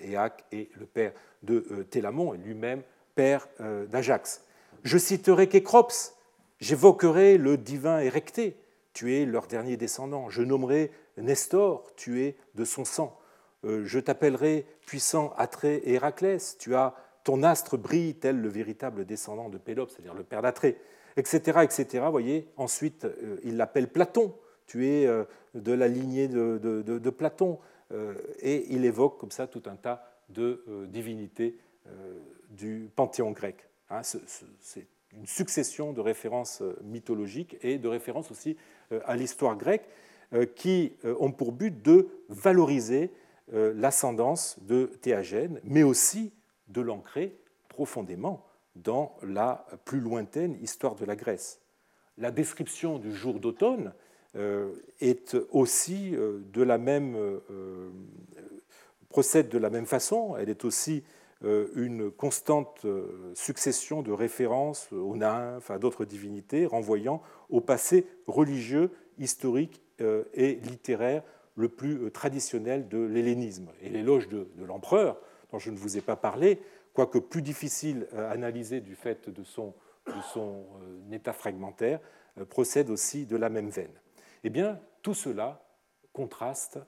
[0.51, 1.12] Est le père
[1.43, 2.83] de euh, Télamon et lui-même
[3.14, 4.45] père d'Ajax.
[4.83, 6.14] Je citerai Kécrops,
[6.61, 8.56] J'évoquerai le divin Érecté,
[8.92, 10.28] tu es leur dernier descendant.
[10.28, 13.18] Je nommerai Nestor, tu es de son sang.
[13.64, 16.94] Euh, je t'appellerai puissant Atrée Héraclès, tu as
[17.24, 20.78] ton astre brille tel le véritable descendant de Pélope, c'est-à-dire le père d'Atrée,
[21.16, 22.04] etc., etc.
[22.11, 24.34] voyez, ensuite euh, il l'appelle Platon,
[24.66, 27.58] tu es euh, de la lignée de, Platon,
[28.40, 31.58] et il évoque comme ça tout un tas de divinités
[32.50, 33.68] du panthéon grec.
[33.90, 34.02] Hein,
[35.16, 38.56] une succession de références euh, mythologiques et de références aussi
[38.92, 39.88] euh, à l'histoire grecque
[40.32, 43.11] euh, qui ont pour but de valoriser
[43.52, 46.32] l'ascendance de Théagène, mais aussi
[46.68, 47.36] de l'ancrer
[47.68, 48.46] profondément
[48.76, 51.61] dans la plus lointaine histoire de la Grèce.
[52.16, 53.92] La description du jour d'automne
[55.00, 57.40] est aussi de la même
[59.08, 60.36] procède de la même façon.
[60.36, 61.02] Elle est aussi
[61.43, 68.91] une constante euh, succession de références aux nymphes, à d'autres divinités, renvoyant au passé religieux,
[69.18, 71.22] historique euh, et littéraire
[71.57, 73.70] le plus traditionnel de l'hellénisme.
[73.80, 75.18] Et l'éloge de, l'empereur,
[75.51, 76.61] dont je ne vous ai pas parlé,
[76.93, 79.74] quoique plus difficile à analyser du fait de son
[81.12, 82.01] état fragmentaire,
[82.49, 83.93] procède aussi de la même veine.
[84.45, 85.62] Eh bien, tout cela
[86.12, 86.78] contraste